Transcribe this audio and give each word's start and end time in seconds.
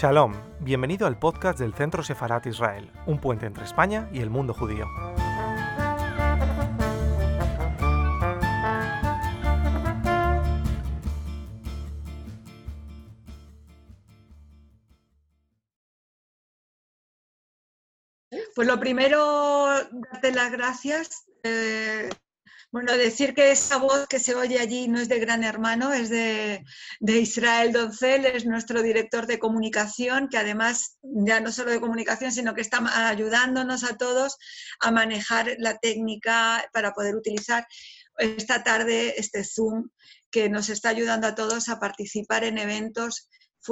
Shalom, 0.00 0.32
bienvenido 0.60 1.08
al 1.08 1.18
podcast 1.18 1.58
del 1.58 1.74
Centro 1.74 2.04
Sefarat 2.04 2.46
Israel, 2.46 2.88
un 3.06 3.18
puente 3.20 3.46
entre 3.46 3.64
España 3.64 4.08
y 4.12 4.20
el 4.20 4.30
mundo 4.30 4.54
judío. 4.54 4.86
Pues 18.54 18.68
lo 18.68 18.78
primero, 18.78 19.66
darte 20.12 20.32
las 20.32 20.52
gracias. 20.52 21.24
eh, 21.42 22.08
bueno, 22.70 22.92
decir 22.96 23.34
que 23.34 23.50
esa 23.50 23.78
voz 23.78 24.06
que 24.08 24.18
se 24.18 24.34
oye 24.34 24.58
allí 24.58 24.88
no 24.88 25.00
es 25.00 25.08
de 25.08 25.18
Gran 25.18 25.42
Hermano, 25.42 25.92
es 25.92 26.10
de, 26.10 26.64
de 27.00 27.18
Israel 27.18 27.72
Doncel, 27.72 28.26
es 28.26 28.44
nuestro 28.44 28.82
director 28.82 29.26
de 29.26 29.38
comunicación, 29.38 30.28
que 30.28 30.36
además 30.36 30.98
ya 31.02 31.40
no 31.40 31.50
solo 31.50 31.70
de 31.70 31.80
comunicación, 31.80 32.30
sino 32.30 32.54
que 32.54 32.60
está 32.60 32.80
ayudándonos 33.08 33.84
a 33.84 33.96
todos 33.96 34.36
a 34.80 34.90
manejar 34.90 35.54
la 35.58 35.78
técnica 35.78 36.68
para 36.72 36.92
poder 36.92 37.16
utilizar 37.16 37.66
esta 38.18 38.62
tarde 38.62 39.14
este 39.16 39.44
Zoom 39.44 39.88
que 40.30 40.50
nos 40.50 40.68
está 40.68 40.90
ayudando 40.90 41.26
a 41.26 41.34
todos 41.34 41.68
a 41.70 41.78
participar 41.78 42.44
en 42.44 42.58
eventos 42.58 43.30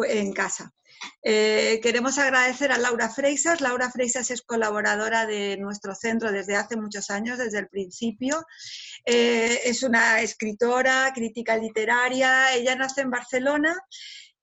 en 0.08 0.32
casa. 0.32 0.72
Eh, 1.22 1.80
queremos 1.82 2.18
agradecer 2.18 2.72
a 2.72 2.78
Laura 2.78 3.10
Freisas. 3.10 3.60
Laura 3.60 3.90
Freisas 3.90 4.30
es 4.30 4.42
colaboradora 4.42 5.26
de 5.26 5.56
nuestro 5.58 5.94
centro 5.94 6.32
desde 6.32 6.56
hace 6.56 6.76
muchos 6.76 7.10
años, 7.10 7.38
desde 7.38 7.58
el 7.58 7.68
principio. 7.68 8.44
Eh, 9.04 9.60
es 9.64 9.82
una 9.82 10.20
escritora, 10.20 11.12
crítica 11.14 11.56
literaria. 11.56 12.54
Ella 12.54 12.76
nace 12.76 13.02
en 13.02 13.10
Barcelona 13.10 13.76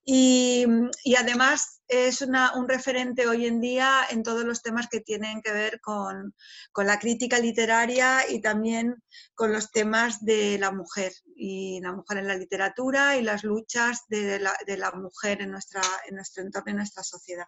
y, 0.06 0.66
y 1.04 1.16
además 1.16 1.82
es 1.88 2.22
una- 2.22 2.54
un 2.56 2.68
referente 2.68 3.28
hoy 3.28 3.46
en 3.46 3.60
día 3.62 4.06
en 4.10 4.24
todos 4.24 4.44
los 4.44 4.62
temas 4.62 4.88
que 4.90 5.02
tienen 5.02 5.42
que 5.42 5.52
ver 5.52 5.80
con, 5.82 6.34
con 6.72 6.88
la 6.88 6.98
crítica 7.00 7.40
literaria 7.40 8.30
y 8.30 8.42
también 8.42 8.96
con 9.36 9.52
los 9.52 9.72
temas 9.72 10.24
de 10.24 10.58
la 10.60 10.72
mujer 10.72 11.12
y 11.36 11.80
la 11.82 11.92
mujer 11.92 12.20
en 12.20 12.28
la 12.28 12.36
literatura 12.36 13.18
y 13.18 13.22
las 13.22 13.44
luchas 13.44 14.02
de 14.08 14.40
la, 14.40 14.54
de 14.66 14.78
la 14.78 14.92
mujer 14.92 15.42
en, 15.42 15.52
nuestra, 15.52 15.82
en 16.08 16.16
nuestro 16.16 16.44
entorno, 16.44 16.72
en 16.72 16.78
nuestra 16.78 17.04
sociedad. 17.04 17.46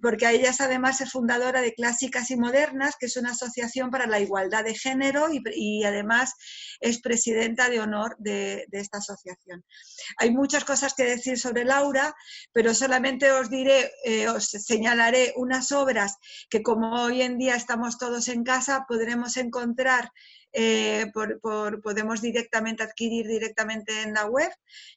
Porque 0.00 0.28
ella 0.30 0.50
es 0.50 0.60
además 0.60 1.00
es 1.00 1.10
fundadora 1.10 1.60
de 1.60 1.74
Clásicas 1.74 2.30
y 2.30 2.36
Modernas, 2.36 2.96
que 2.98 3.06
es 3.06 3.16
una 3.16 3.30
asociación 3.32 3.90
para 3.90 4.06
la 4.06 4.20
igualdad 4.20 4.64
de 4.64 4.74
género 4.74 5.32
y, 5.32 5.42
y 5.54 5.84
además 5.84 6.34
es 6.80 7.00
presidenta 7.00 7.68
de 7.68 7.80
honor 7.80 8.16
de, 8.18 8.66
de 8.68 8.80
esta 8.80 8.98
asociación. 8.98 9.64
Hay 10.18 10.30
muchas 10.30 10.64
cosas 10.64 10.94
que 10.94 11.04
decir 11.04 11.38
sobre 11.38 11.64
Laura, 11.64 12.14
pero 12.52 12.74
solamente 12.74 13.30
os 13.32 13.50
eh, 14.04 14.28
os 14.28 14.44
señalaré 14.44 15.32
unas 15.36 15.72
obras 15.72 16.16
que 16.50 16.62
como 16.62 17.02
hoy 17.04 17.22
en 17.22 17.38
día 17.38 17.56
estamos 17.56 17.98
todos 17.98 18.28
en 18.28 18.44
casa, 18.44 18.84
podremos 18.88 19.36
encontrar, 19.36 20.10
eh, 20.52 21.06
por- 21.14 21.40
por- 21.40 21.80
podemos 21.82 22.20
directamente 22.20 22.82
adquirir 22.82 23.26
directamente 23.26 24.02
en 24.02 24.12
la 24.14 24.26
web, 24.26 24.52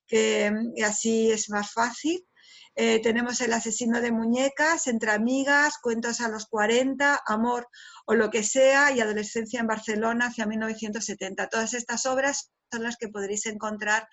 que 0.07 0.51
así 0.85 1.31
es 1.31 1.49
más 1.49 1.71
fácil. 1.71 2.26
Eh, 2.75 3.01
tenemos 3.01 3.41
El 3.41 3.53
asesino 3.53 4.01
de 4.01 4.11
muñecas, 4.11 4.87
Entre 4.87 5.11
amigas, 5.11 5.77
Cuentos 5.81 6.21
a 6.21 6.29
los 6.29 6.45
40, 6.47 7.21
Amor 7.25 7.67
o 8.05 8.13
lo 8.15 8.29
que 8.29 8.43
sea 8.43 8.91
y 8.91 8.99
Adolescencia 9.01 9.59
en 9.59 9.67
Barcelona 9.67 10.27
hacia 10.27 10.45
1970. 10.45 11.47
Todas 11.49 11.73
estas 11.73 12.05
obras 12.05 12.51
son 12.71 12.83
las 12.83 12.97
que 12.97 13.07
podréis 13.07 13.45
encontrar 13.45 14.07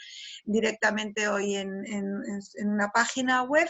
directamente 0.44 1.28
hoy 1.28 1.56
en, 1.56 1.84
en- 1.86 2.22
una 2.68 2.88
página 2.90 3.42
web. 3.42 3.68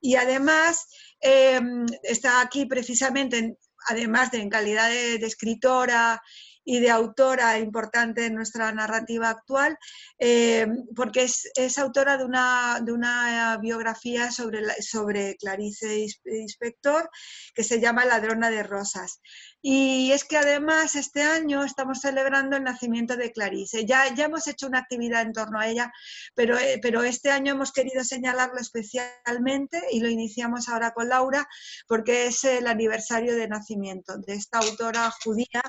Y 0.00 0.16
además 0.16 0.86
eh, 1.20 1.60
está 2.02 2.40
aquí 2.40 2.66
precisamente, 2.66 3.38
en- 3.38 3.58
además 3.88 4.30
de 4.30 4.38
en 4.38 4.48
calidad 4.48 4.88
de 4.88 5.16
escritora 5.16 6.22
y 6.64 6.80
de 6.80 6.90
autora 6.90 7.58
importante 7.58 8.26
en 8.26 8.34
nuestra 8.34 8.72
narrativa 8.72 9.30
actual, 9.30 9.76
eh, 10.18 10.66
porque 10.94 11.24
es, 11.24 11.50
es 11.56 11.78
autora 11.78 12.16
de 12.18 12.24
una, 12.24 12.80
de 12.82 12.92
una 12.92 13.56
biografía 13.58 14.30
sobre, 14.30 14.60
la- 14.62 14.74
sobre 14.80 15.36
Clarice 15.36 15.98
Ins- 15.98 16.20
Inspector 16.24 17.10
que 17.54 17.64
se 17.64 17.80
llama 17.80 18.04
Ladrona 18.04 18.50
de 18.50 18.62
Rosas. 18.62 19.20
Y 19.60 20.10
es 20.12 20.24
que 20.24 20.36
además 20.36 20.96
este 20.96 21.22
año 21.22 21.62
estamos 21.64 22.00
celebrando 22.00 22.56
el 22.56 22.64
nacimiento 22.64 23.16
de 23.16 23.30
Clarice. 23.32 23.84
Ya, 23.86 24.12
ya 24.14 24.24
hemos 24.24 24.46
hecho 24.48 24.66
una 24.66 24.80
actividad 24.80 25.22
en 25.22 25.32
torno 25.32 25.60
a 25.60 25.68
ella, 25.68 25.92
pero, 26.34 26.58
eh, 26.58 26.78
pero 26.82 27.02
este 27.04 27.30
año 27.30 27.52
hemos 27.52 27.72
querido 27.72 28.02
señalarlo 28.04 28.58
especialmente 28.58 29.80
y 29.92 30.00
lo 30.00 30.08
iniciamos 30.08 30.68
ahora 30.68 30.92
con 30.92 31.08
Laura 31.08 31.46
porque 31.86 32.26
es 32.26 32.42
el 32.44 32.66
aniversario 32.66 33.34
de 33.36 33.48
nacimiento 33.48 34.16
de 34.18 34.34
esta 34.34 34.58
autora 34.58 35.10
judía 35.24 35.62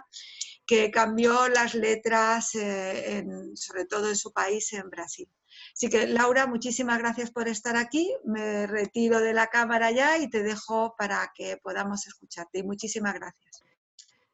que 0.66 0.92
cambió 0.92 1.50
las 1.50 1.76
letras, 1.76 2.56
eh, 2.56 3.24
sobre 3.56 3.86
todo 3.86 4.10
en 4.10 4.16
su 4.16 4.32
país, 4.32 4.72
en 4.74 4.90
Brasil. 4.90 5.28
Así 5.74 5.90
que, 5.90 6.08
Laura, 6.08 6.48
muchísimas 6.48 7.00
gracias 7.00 7.32
por 7.32 7.48
estar 7.48 7.76
aquí. 7.76 8.12
Me 8.24 8.66
retiro 8.68 9.20
de 9.20 9.34
la 9.34 9.48
cámara 9.48 9.92
ya 9.92 10.18
y 10.18 10.30
te 10.30 10.42
dejo 10.44 10.96
para 10.98 11.32
que 11.36 11.58
podamos 11.62 12.08
escucharte. 12.08 12.60
Y 12.60 12.64
muchísimas 12.64 13.14
gracias. 13.14 13.64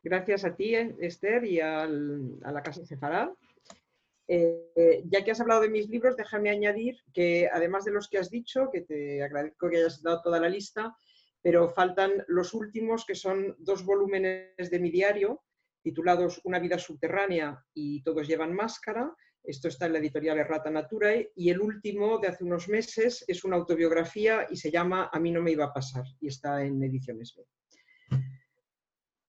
Gracias 0.02 0.46
a 0.46 0.56
ti, 0.56 0.76
eh, 0.76 0.96
Esther, 1.02 1.44
y 1.44 1.60
al- 1.60 2.40
a 2.44 2.52
la 2.52 2.64
Casa 2.64 2.86
Sefarad. 2.86 3.30
Eh, 4.28 5.04
ya 5.06 5.24
que 5.24 5.32
has 5.32 5.42
hablado 5.42 5.62
de 5.62 5.70
mis 5.70 5.90
libros, 5.90 6.16
déjame 6.16 6.52
añadir 6.52 7.00
que 7.14 7.50
además 7.52 7.84
de 7.84 7.92
los 7.92 8.08
que 8.08 8.20
has 8.20 8.30
dicho, 8.30 8.70
que 8.72 8.82
te 8.82 9.24
agradezco 9.24 9.70
que 9.70 9.78
hayas 9.78 10.04
dado 10.04 10.22
toda 10.22 10.40
la 10.40 10.48
lista, 10.50 10.96
pero 11.42 11.70
faltan 11.70 12.24
los 12.28 12.54
últimos, 12.54 13.06
que 13.06 13.16
son 13.16 13.56
dos 13.58 13.84
volúmenes 13.84 14.70
de 14.70 14.80
mi 14.80 14.92
diario, 14.92 15.42
titulados 15.82 16.42
Una 16.44 16.60
vida 16.60 16.78
subterránea 16.78 17.64
y 17.74 18.02
todos 18.04 18.28
llevan 18.28 18.54
máscara. 18.54 19.14
Esto 19.44 19.68
está 19.68 19.86
en 19.86 19.94
la 19.94 20.00
editorial 20.00 20.38
Errata 20.38 20.70
Naturae. 20.70 21.32
Y 21.36 21.50
el 21.50 21.62
último, 21.62 22.20
de 22.20 22.28
hace 22.28 22.44
unos 22.44 22.68
meses, 22.68 23.24
es 23.28 23.44
una 23.44 23.56
autobiografía 23.56 24.48
y 24.50 24.58
se 24.58 24.72
llama 24.72 25.10
A 25.12 25.20
mí 25.20 25.32
no 25.32 25.42
me 25.42 25.52
iba 25.52 25.66
a 25.66 25.74
pasar 25.74 26.06
y 26.20 26.28
está 26.28 26.64
en 26.64 26.84
Ediciones 26.84 27.34
B. 27.36 27.44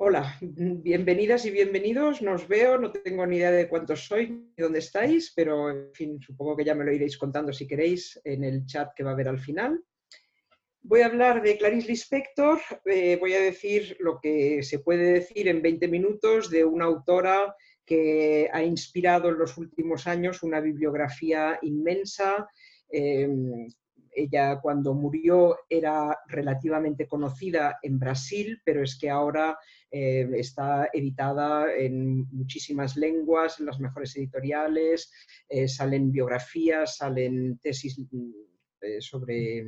Hola, 0.02 0.34
bienvenidas 0.40 1.44
y 1.44 1.50
bienvenidos. 1.50 2.22
Nos 2.22 2.48
veo, 2.48 2.78
no 2.78 2.90
tengo 2.90 3.26
ni 3.26 3.36
idea 3.36 3.50
de 3.50 3.68
cuántos 3.68 4.06
sois 4.06 4.30
ni 4.30 4.54
dónde 4.56 4.78
estáis, 4.78 5.30
pero 5.36 5.68
en 5.68 5.92
fin, 5.92 6.18
supongo 6.22 6.56
que 6.56 6.64
ya 6.64 6.74
me 6.74 6.86
lo 6.86 6.92
iréis 6.92 7.18
contando 7.18 7.52
si 7.52 7.66
queréis 7.66 8.18
en 8.24 8.42
el 8.42 8.64
chat 8.64 8.94
que 8.96 9.04
va 9.04 9.10
a 9.10 9.12
haber 9.12 9.28
al 9.28 9.38
final. 9.38 9.78
Voy 10.82 11.02
a 11.02 11.06
hablar 11.06 11.42
de 11.42 11.58
Clarice 11.58 11.88
Lispector, 11.88 12.58
eh, 12.86 13.16
voy 13.20 13.34
a 13.34 13.40
decir 13.40 13.96
lo 14.00 14.18
que 14.20 14.62
se 14.62 14.78
puede 14.78 15.12
decir 15.12 15.46
en 15.48 15.60
20 15.60 15.88
minutos 15.88 16.50
de 16.50 16.64
una 16.64 16.86
autora 16.86 17.54
que 17.84 18.48
ha 18.52 18.62
inspirado 18.62 19.28
en 19.28 19.38
los 19.38 19.58
últimos 19.58 20.06
años 20.06 20.42
una 20.42 20.60
bibliografía 20.60 21.58
inmensa. 21.62 22.48
eh, 22.90 23.28
ella 24.12 24.60
cuando 24.60 24.94
murió 24.94 25.56
era 25.68 26.18
relativamente 26.26 27.06
conocida 27.06 27.78
en 27.82 27.98
Brasil, 27.98 28.60
pero 28.64 28.82
es 28.82 28.98
que 28.98 29.08
ahora 29.08 29.56
eh, 29.90 30.28
está 30.34 30.88
editada 30.92 31.72
en 31.74 32.26
muchísimas 32.30 32.96
lenguas, 32.96 33.60
en 33.60 33.66
las 33.66 33.78
mejores 33.78 34.16
editoriales, 34.16 35.12
eh, 35.48 35.68
salen 35.68 36.10
biografías, 36.10 36.96
salen 36.96 37.58
tesis 37.58 37.98
mm, 38.10 38.30
sobre 38.98 39.64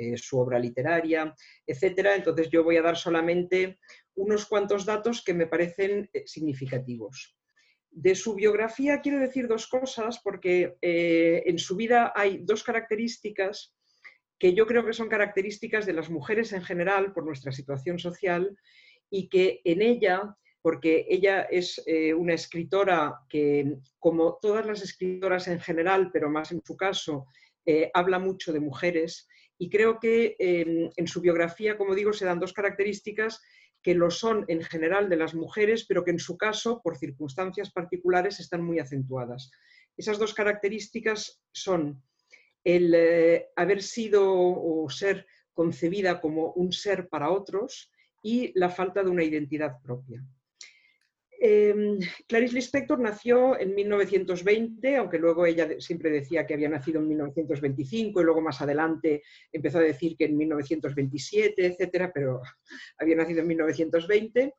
eh, 0.00 0.16
su 0.16 0.38
obra 0.38 0.58
literaria, 0.58 1.34
etcétera. 1.66 2.16
Entonces 2.16 2.48
yo 2.48 2.64
voy 2.64 2.78
a 2.78 2.82
dar 2.82 2.96
solamente 2.96 3.78
unos 4.14 4.46
cuantos 4.46 4.86
datos 4.86 5.22
que 5.22 5.34
me 5.34 5.46
parecen 5.46 6.08
eh, 6.14 6.22
significativos. 6.26 7.36
De 7.90 8.14
su 8.14 8.34
biografía 8.34 9.02
quiero 9.02 9.18
decir 9.18 9.46
dos 9.46 9.66
cosas 9.66 10.18
porque 10.24 10.78
eh, 10.80 11.42
en 11.44 11.58
su 11.58 11.76
vida 11.76 12.14
hay 12.16 12.38
dos 12.38 12.64
características 12.64 13.76
que 14.38 14.54
yo 14.54 14.66
creo 14.66 14.86
que 14.86 14.94
son 14.94 15.10
características 15.10 15.84
de 15.84 15.92
las 15.92 16.08
mujeres 16.08 16.54
en 16.54 16.62
general 16.62 17.12
por 17.12 17.26
nuestra 17.26 17.52
situación 17.52 17.98
social 17.98 18.56
y 19.10 19.28
que 19.28 19.60
en 19.64 19.82
ella, 19.82 20.34
porque 20.62 21.04
ella 21.10 21.42
es 21.42 21.84
una 22.16 22.32
escritora 22.32 23.20
que, 23.28 23.76
como 23.98 24.38
todas 24.40 24.64
las 24.64 24.80
escritoras 24.82 25.46
en 25.48 25.60
general, 25.60 26.08
pero 26.10 26.30
más 26.30 26.52
en 26.52 26.62
su 26.64 26.74
caso, 26.74 27.26
habla 27.92 28.18
mucho 28.18 28.50
de 28.54 28.60
mujeres 28.60 29.28
y 29.62 29.68
creo 29.68 30.00
que 30.00 30.36
en 30.38 31.06
su 31.06 31.20
biografía, 31.20 31.76
como 31.76 31.94
digo, 31.94 32.14
se 32.14 32.24
dan 32.24 32.40
dos 32.40 32.54
características 32.54 33.42
que 33.82 33.94
lo 33.94 34.10
son 34.10 34.46
en 34.48 34.62
general 34.62 35.10
de 35.10 35.16
las 35.16 35.34
mujeres, 35.34 35.84
pero 35.86 36.02
que 36.02 36.12
en 36.12 36.18
su 36.18 36.38
caso, 36.38 36.80
por 36.82 36.96
circunstancias 36.96 37.70
particulares, 37.70 38.40
están 38.40 38.62
muy 38.62 38.78
acentuadas. 38.78 39.50
Esas 39.98 40.18
dos 40.18 40.32
características 40.32 41.42
son 41.52 42.02
el 42.64 42.94
eh, 42.94 43.48
haber 43.54 43.82
sido 43.82 44.24
o 44.32 44.88
ser 44.88 45.26
concebida 45.52 46.22
como 46.22 46.52
un 46.52 46.72
ser 46.72 47.10
para 47.10 47.30
otros 47.30 47.92
y 48.22 48.58
la 48.58 48.70
falta 48.70 49.02
de 49.02 49.10
una 49.10 49.24
identidad 49.24 49.76
propia. 49.82 50.24
Em, 51.42 51.98
Clarice 52.28 52.54
Lispector 52.54 53.00
nació 53.00 53.58
en 53.58 53.74
1920, 53.74 54.96
aunque 54.96 55.18
luego 55.18 55.46
ella 55.46 55.80
siempre 55.80 56.10
decía 56.10 56.46
que 56.46 56.52
había 56.52 56.68
nacido 56.68 57.00
en 57.00 57.08
1925 57.08 58.20
y 58.20 58.24
luego 58.24 58.42
más 58.42 58.60
adelante 58.60 59.22
empezó 59.50 59.78
a 59.78 59.82
decir 59.82 60.18
que 60.18 60.26
en 60.26 60.36
1927, 60.36 61.64
etcétera, 61.64 62.12
pero 62.12 62.42
había 62.98 63.16
nacido 63.16 63.40
en 63.40 63.46
1920, 63.46 64.54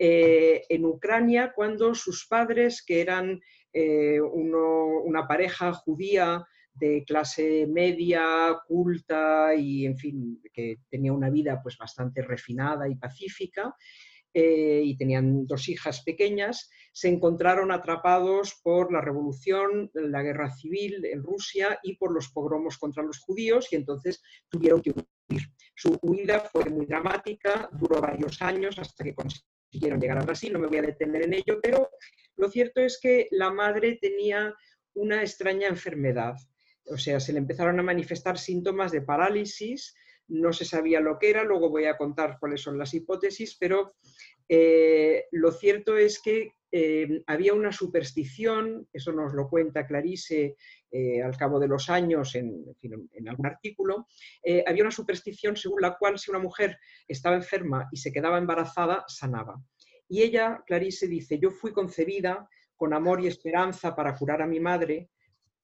eh, 0.00 0.62
en 0.68 0.84
Ucrania, 0.86 1.52
cuando 1.54 1.94
sus 1.94 2.26
padres, 2.26 2.82
que 2.84 3.00
eran 3.00 3.40
eh, 3.72 4.20
una 4.20 5.28
pareja 5.28 5.72
judía 5.72 6.44
de 6.74 7.04
clase 7.04 7.68
media, 7.68 8.58
culta 8.66 9.54
y, 9.54 9.86
en 9.86 9.96
fin, 9.96 10.42
que 10.52 10.78
tenía 10.90 11.12
una 11.12 11.30
vida 11.30 11.60
pues 11.62 11.78
bastante 11.78 12.22
refinada 12.22 12.88
y 12.88 12.96
pacífica, 12.96 13.72
eh, 14.40 14.82
y 14.84 14.96
tenían 14.96 15.48
dos 15.48 15.68
hijas 15.68 16.04
pequeñas, 16.04 16.70
se 16.92 17.08
encontraron 17.08 17.72
atrapados 17.72 18.60
por 18.62 18.92
la 18.92 19.00
revolución, 19.00 19.90
la 19.94 20.22
guerra 20.22 20.48
civil 20.52 21.04
en 21.06 21.24
Rusia 21.24 21.80
y 21.82 21.96
por 21.96 22.12
los 22.12 22.28
pogromos 22.28 22.78
contra 22.78 23.02
los 23.02 23.18
judíos 23.18 23.66
y 23.72 23.74
entonces 23.74 24.22
tuvieron 24.48 24.80
que 24.80 24.92
huir. 24.92 25.42
Su 25.74 25.98
huida 26.02 26.38
fue 26.38 26.66
muy 26.66 26.86
dramática, 26.86 27.68
duró 27.72 28.00
varios 28.00 28.40
años 28.40 28.78
hasta 28.78 29.02
que 29.02 29.16
consiguieron 29.16 30.00
llegar 30.00 30.18
a 30.18 30.24
Brasil, 30.24 30.52
no 30.52 30.60
me 30.60 30.68
voy 30.68 30.78
a 30.78 30.82
detener 30.82 31.22
en 31.22 31.34
ello, 31.34 31.58
pero 31.60 31.90
lo 32.36 32.48
cierto 32.48 32.80
es 32.80 33.00
que 33.02 33.26
la 33.32 33.50
madre 33.50 33.98
tenía 34.00 34.54
una 34.94 35.20
extraña 35.22 35.66
enfermedad. 35.66 36.36
O 36.86 36.96
sea, 36.96 37.18
se 37.18 37.32
le 37.32 37.40
empezaron 37.40 37.80
a 37.80 37.82
manifestar 37.82 38.38
síntomas 38.38 38.92
de 38.92 39.02
parálisis, 39.02 39.96
no 40.28 40.52
se 40.52 40.64
sabía 40.64 41.00
lo 41.00 41.18
que 41.18 41.30
era, 41.30 41.44
luego 41.44 41.70
voy 41.70 41.86
a 41.86 41.96
contar 41.96 42.38
cuáles 42.38 42.60
son 42.60 42.78
las 42.78 42.94
hipótesis, 42.94 43.56
pero 43.58 43.94
eh, 44.48 45.26
lo 45.32 45.52
cierto 45.52 45.96
es 45.96 46.20
que 46.20 46.52
eh, 46.70 47.22
había 47.26 47.54
una 47.54 47.72
superstición, 47.72 48.86
eso 48.92 49.12
nos 49.12 49.32
lo 49.32 49.48
cuenta 49.48 49.86
Clarice 49.86 50.56
eh, 50.90 51.22
al 51.22 51.36
cabo 51.36 51.58
de 51.58 51.68
los 51.68 51.88
años 51.88 52.34
en, 52.34 52.64
algún 53.26 53.46
artículo, 53.46 54.06
había 54.66 54.82
una 54.82 54.90
superstición 54.90 55.56
según 55.56 55.80
la 55.80 55.96
cual 55.96 56.18
si 56.18 56.30
una 56.30 56.40
mujer 56.40 56.78
estaba 57.06 57.36
enferma 57.36 57.88
y 57.90 57.96
se 57.96 58.12
quedaba 58.12 58.38
embarazada, 58.38 59.04
sanaba. 59.06 59.62
Y 60.08 60.22
ella, 60.22 60.62
Clarice, 60.66 61.06
dice, 61.06 61.38
yo 61.38 61.50
fui 61.50 61.72
concebida 61.72 62.48
con 62.76 62.94
amor 62.94 63.20
y 63.20 63.26
esperanza 63.26 63.94
para 63.94 64.14
curar 64.14 64.40
a 64.40 64.46
mi 64.46 64.60
madre, 64.60 65.10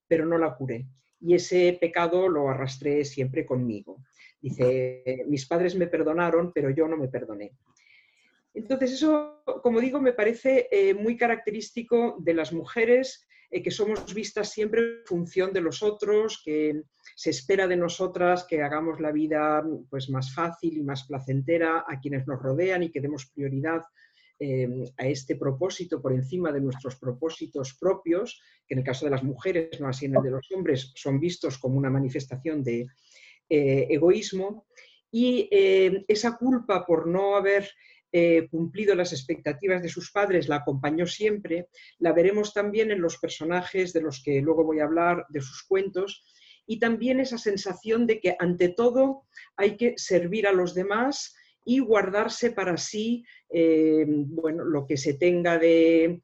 pero 0.06 0.26
no 0.26 0.36
la 0.36 0.54
curé. 0.54 0.86
Y 1.20 1.34
ese 1.34 1.78
pecado 1.80 2.28
lo 2.28 2.50
arrastré 2.50 3.04
siempre 3.04 3.46
conmigo. 3.46 4.02
Dice, 4.44 5.24
mis 5.26 5.46
padres 5.46 5.74
me 5.74 5.86
perdonaron, 5.86 6.52
pero 6.52 6.68
yo 6.68 6.86
no 6.86 6.98
me 6.98 7.08
perdoné. 7.08 7.52
Entonces, 8.52 8.92
eso, 8.92 9.42
como 9.62 9.80
digo, 9.80 10.02
me 10.02 10.12
parece 10.12 10.68
eh, 10.70 10.92
muy 10.92 11.16
característico 11.16 12.16
de 12.18 12.34
las 12.34 12.52
mujeres, 12.52 13.26
eh, 13.50 13.62
que 13.62 13.70
somos 13.70 14.12
vistas 14.12 14.50
siempre 14.50 14.82
en 14.82 15.06
función 15.06 15.50
de 15.54 15.62
los 15.62 15.82
otros, 15.82 16.42
que 16.44 16.82
se 17.16 17.30
espera 17.30 17.66
de 17.66 17.78
nosotras 17.78 18.44
que 18.44 18.60
hagamos 18.60 19.00
la 19.00 19.12
vida 19.12 19.64
pues, 19.88 20.10
más 20.10 20.34
fácil 20.34 20.76
y 20.76 20.82
más 20.82 21.06
placentera 21.06 21.86
a 21.88 21.98
quienes 21.98 22.26
nos 22.26 22.42
rodean 22.42 22.82
y 22.82 22.90
que 22.90 23.00
demos 23.00 23.30
prioridad 23.34 23.80
eh, 24.38 24.68
a 24.98 25.06
este 25.06 25.36
propósito 25.36 26.02
por 26.02 26.12
encima 26.12 26.52
de 26.52 26.60
nuestros 26.60 26.96
propósitos 26.96 27.78
propios, 27.80 28.42
que 28.66 28.74
en 28.74 28.80
el 28.80 28.84
caso 28.84 29.06
de 29.06 29.12
las 29.12 29.22
mujeres, 29.22 29.80
no 29.80 29.88
así 29.88 30.04
en 30.04 30.16
el 30.16 30.22
de 30.22 30.32
los 30.32 30.46
hombres, 30.52 30.92
son 30.94 31.18
vistos 31.18 31.56
como 31.56 31.78
una 31.78 31.88
manifestación 31.88 32.62
de, 32.62 32.86
eh, 33.48 33.86
egoísmo 33.90 34.66
y 35.10 35.48
eh, 35.50 36.04
esa 36.08 36.36
culpa 36.36 36.84
por 36.86 37.06
no 37.06 37.36
haber 37.36 37.70
eh, 38.10 38.48
cumplido 38.50 38.94
las 38.94 39.12
expectativas 39.12 39.82
de 39.82 39.88
sus 39.88 40.10
padres 40.10 40.48
la 40.48 40.56
acompañó 40.56 41.06
siempre, 41.06 41.68
la 41.98 42.12
veremos 42.12 42.54
también 42.54 42.90
en 42.90 43.00
los 43.00 43.18
personajes 43.18 43.92
de 43.92 44.02
los 44.02 44.22
que 44.22 44.40
luego 44.40 44.64
voy 44.64 44.80
a 44.80 44.84
hablar, 44.84 45.26
de 45.28 45.40
sus 45.40 45.64
cuentos, 45.64 46.24
y 46.66 46.78
también 46.78 47.20
esa 47.20 47.38
sensación 47.38 48.06
de 48.06 48.20
que 48.20 48.36
ante 48.38 48.70
todo 48.70 49.24
hay 49.56 49.76
que 49.76 49.94
servir 49.96 50.46
a 50.46 50.52
los 50.52 50.74
demás 50.74 51.36
y 51.64 51.80
guardarse 51.80 52.52
para 52.52 52.76
sí 52.76 53.24
bueno, 53.48 54.64
lo 54.64 54.86
que 54.86 54.96
se 54.96 55.14
tenga 55.14 55.58
de 55.58 56.22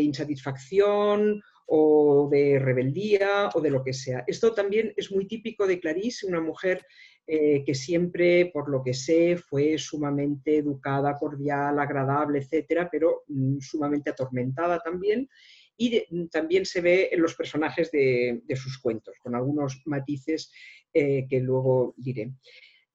insatisfacción 0.00 1.42
o 1.66 2.28
de 2.30 2.58
rebeldía 2.58 3.50
o 3.54 3.60
de 3.60 3.70
lo 3.70 3.82
que 3.82 3.92
sea. 3.92 4.24
Esto 4.26 4.52
también 4.52 4.92
es 4.96 5.10
muy 5.10 5.26
típico 5.26 5.66
de 5.66 5.80
Clarice, 5.80 6.26
una 6.26 6.40
mujer 6.40 6.84
eh, 7.26 7.62
que 7.64 7.74
siempre, 7.74 8.50
por 8.52 8.68
lo 8.68 8.82
que 8.82 8.94
sé, 8.94 9.36
fue 9.36 9.78
sumamente 9.78 10.56
educada, 10.56 11.16
cordial, 11.16 11.78
agradable, 11.78 12.40
etcétera, 12.40 12.88
pero 12.90 13.22
mm, 13.28 13.58
sumamente 13.60 14.10
atormentada 14.10 14.80
también. 14.80 15.28
Y 15.76 16.04
mm, 16.10 16.26
también 16.28 16.66
se 16.66 16.80
ve 16.80 17.10
en 17.12 17.22
los 17.22 17.34
personajes 17.34 17.90
de, 17.92 18.42
sus 18.56 18.78
cuentos, 18.78 19.14
con 19.22 19.34
algunos 19.34 19.82
matices 19.86 20.52
eh, 20.92 21.26
que 21.28 21.40
luego 21.40 21.94
diré. 21.96 22.32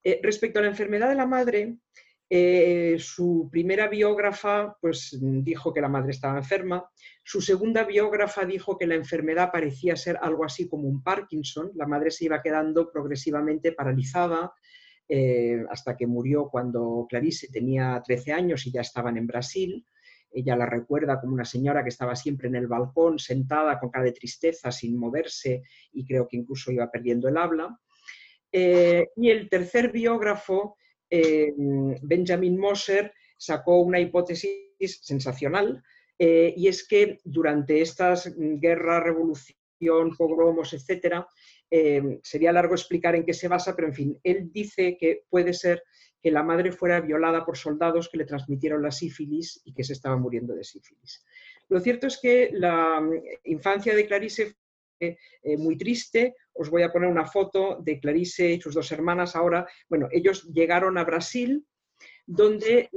Eh, 0.04 0.20
respecto 0.22 0.60
a 0.60 0.62
la 0.62 0.70
enfermedad 0.70 1.10
de 1.10 1.16
la 1.16 1.26
madre, 1.26 1.78
eh, 2.30 2.98
su 3.00 3.48
primera 3.50 3.88
biógrafa 3.88 4.78
pues, 4.82 5.18
dijo 5.22 5.74
que 5.74 5.82
la 5.82 5.88
madre 5.88 6.12
estaba 6.12 6.38
enferma. 6.38 6.90
Su 7.24 7.42
segunda 7.42 7.86
biógrafa 7.86 8.46
dijo 8.46 8.78
que 8.78 8.88
la 8.88 8.96
enfermedad 8.96 9.50
parecía 9.52 9.96
ser 9.96 10.18
algo 10.22 10.44
así 10.44 10.68
como 10.68 10.88
un 10.88 11.02
Parkinson. 11.02 11.72
La 11.76 11.88
madre 11.88 12.12
se 12.12 12.26
iba 12.26 12.42
quedando 12.42 12.92
progresivamente 12.92 13.72
paralizada 13.72 14.54
eh, 15.08 15.64
hasta 15.70 15.96
que 15.96 16.06
murió 16.06 16.50
cuando 16.50 17.06
Clarice 17.10 17.48
tenía 17.50 18.02
13 18.06 18.34
años 18.34 18.68
y 18.68 18.72
ya 18.72 18.82
estaban 18.82 19.18
en 19.18 19.28
Brasil. 19.28 19.86
Ella 20.30 20.58
la 20.58 20.66
recuerda 20.66 21.22
como 21.22 21.34
una 21.34 21.46
señora 21.46 21.82
que 21.82 21.90
estaba 21.90 22.14
siempre 22.16 22.50
en 22.50 22.56
el 22.56 22.68
balcón, 22.68 23.18
sentada 23.18 23.80
con 23.80 23.90
cara 23.90 24.04
de 24.04 24.12
tristeza, 24.12 24.70
sin 24.72 24.98
moverse 24.98 25.64
y 25.94 26.06
creo 26.06 26.28
que 26.28 26.36
incluso 26.36 26.74
iba 26.74 26.92
perdiendo 26.92 27.30
el 27.30 27.38
habla. 27.38 27.80
Eh, 28.52 29.08
y 29.16 29.30
el 29.30 29.50
tercer 29.50 29.92
biógrafo 29.92 30.78
eh, 31.10 31.54
Benjamin 32.02 32.58
Moser 32.58 33.14
sacó 33.38 33.80
una 33.82 34.00
hipótesis 34.00 35.00
sensacional 35.02 35.84
eh, 36.20 36.54
y 36.58 36.68
es 36.68 36.88
que 36.88 37.20
durante 37.24 37.82
estas 37.82 38.34
guerras, 38.36 39.04
revolución, 39.04 40.16
pogromos, 40.18 40.74
etcétera, 40.74 41.28
eh, 41.70 42.20
sería 42.24 42.52
largo 42.52 42.74
explicar 42.74 43.16
en 43.16 43.26
qué 43.26 43.34
se 43.34 43.48
basa, 43.48 43.76
pero 43.76 43.90
en 43.90 43.94
fin, 43.94 44.20
él 44.24 44.52
dice 44.52 44.98
que 44.98 45.24
puede 45.30 45.54
ser 45.54 45.84
que 46.22 46.32
la 46.32 46.44
madre 46.44 46.72
fuera 46.72 47.00
violada 47.02 47.46
por 47.46 47.58
soldados 47.58 48.10
que 48.10 48.18
le 48.18 48.26
transmitieron 48.26 48.82
la 48.82 48.92
sífilis 48.92 49.62
y 49.66 49.74
que 49.74 49.84
se 49.84 49.94
estaba 49.94 50.18
muriendo 50.18 50.56
de 50.56 50.64
sífilis. 50.64 51.24
Lo 51.70 51.80
cierto 51.80 52.08
es 52.08 52.20
que 52.20 52.50
la 52.54 53.08
infancia 53.44 53.94
de 53.96 54.08
Clarice 54.08 54.56
fue 54.98 55.18
muy 55.58 55.78
triste, 55.78 56.36
os 56.54 56.70
voy 56.70 56.84
a 56.84 56.92
poner 56.92 57.10
una 57.10 57.26
foto 57.26 57.80
de 57.82 58.00
Clarice 58.00 58.52
y 58.52 58.62
sus 58.62 58.74
dos 58.74 58.92
hermanas 58.92 59.36
ahora. 59.36 59.68
Bueno, 59.90 60.08
ellos 60.12 60.44
llegaron 60.54 60.98
a 60.98 61.04
Brasil, 61.04 61.66
donde 62.26 62.90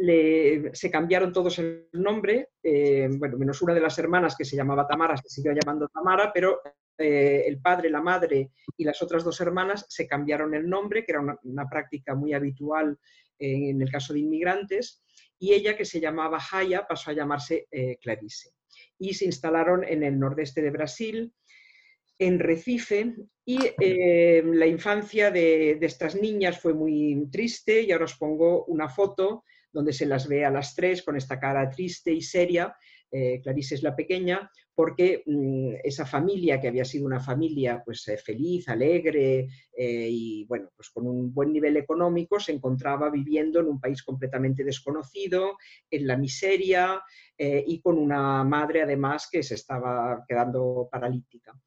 se 0.73 0.91
cambiaron 0.91 1.33
todos 1.33 1.59
el 1.59 1.89
nombre, 1.93 2.49
eh, 2.63 3.09
bueno, 3.13 3.39
menos 3.39 3.63
una 3.63 3.75
de 3.75 3.81
las 3.81 3.99
hermanas 3.99 4.35
que 4.37 4.45
se 4.45 4.57
llamaba 4.57 4.87
Tamara, 4.87 5.17
se 5.17 5.29
siguió 5.29 5.53
llamando 5.53 5.89
Tamara, 5.89 6.33
pero 6.33 6.61
eh, 6.99 7.45
el 7.47 7.61
padre, 7.61 7.91
la 7.91 8.03
madre 8.03 8.51
y 8.77 8.85
las 8.85 9.01
otras 9.03 9.23
dos 9.23 9.41
hermanas 9.41 9.87
se 9.89 10.07
cambiaron 10.07 10.55
el 10.55 10.69
nombre, 10.69 11.05
que 11.05 11.13
era 11.13 11.39
una, 11.43 11.69
práctica 11.69 12.15
muy 12.15 12.35
habitual 12.35 12.99
en 13.39 13.81
el 13.81 13.91
caso 13.91 14.13
de 14.13 14.21
inmigrantes, 14.21 15.03
y 15.43 15.55
ella, 15.55 15.75
que 15.75 15.87
se 15.87 16.01
llamaba 16.01 16.39
Haya, 16.53 16.87
pasó 16.87 17.11
a 17.11 17.15
llamarse 17.15 17.67
eh, 17.71 17.97
Clarice. 18.03 18.53
Y 18.99 19.15
se 19.15 19.25
instalaron 19.25 19.83
en 19.85 20.03
el 20.03 20.19
nordeste 20.19 20.61
de 20.61 20.71
Brasil, 20.71 21.33
en 22.21 22.39
Recife 22.39 23.15
y 23.47 23.59
eh, 23.81 24.43
la 24.45 24.67
infancia 24.67 25.31
de, 25.31 25.79
estas 25.81 26.15
niñas 26.15 26.61
fue 26.61 26.75
muy 26.75 27.27
triste 27.33 27.83
y 27.83 27.91
ahora 27.91 28.05
os 28.05 28.17
pongo 28.17 28.67
una 28.67 28.91
foto 28.91 29.45
donde 29.73 29.95
se 29.95 30.05
las 30.05 30.29
ve 30.29 30.45
a 30.45 30.51
las 30.51 30.75
tres 30.75 31.03
con 31.03 31.17
esta 31.17 31.41
cara 31.41 31.71
triste 31.71 32.13
y 32.13 32.21
seria. 32.21 32.77
Eh, 33.11 33.41
Clarice 33.43 33.75
es 33.77 33.83
la 33.83 33.97
pequeña, 33.97 34.51
porque 34.75 35.23
mm, 35.25 35.77
esa 35.83 36.05
familia, 36.05 36.61
que 36.61 36.69
había 36.69 36.85
sido 36.85 37.07
una 37.07 37.21
familia 37.21 37.83
pues, 37.85 38.07
eh, 38.09 38.19
feliz, 38.19 38.69
alegre 38.69 39.49
y 39.75 40.45
bueno, 40.45 40.69
pues 40.77 40.91
con 40.91 41.07
un 41.07 41.33
buen 41.33 41.53
nivel 41.53 41.79
económico, 41.79 42.39
se 42.39 42.53
encontraba 42.53 43.09
viviendo 43.09 43.61
en 43.61 43.67
un 43.67 43.81
país 43.81 44.03
completamente 44.03 44.63
desconocido, 44.63 45.57
en 45.91 46.07
la 46.07 46.19
miseria 46.19 47.03
y 47.39 47.81
con 47.81 47.97
una 47.97 48.45
madre 48.45 48.83
además 48.83 49.27
que 49.33 49.43
se 49.43 49.55
estaba 49.55 50.23
quedando 50.29 50.87
paralítica. 50.93 51.59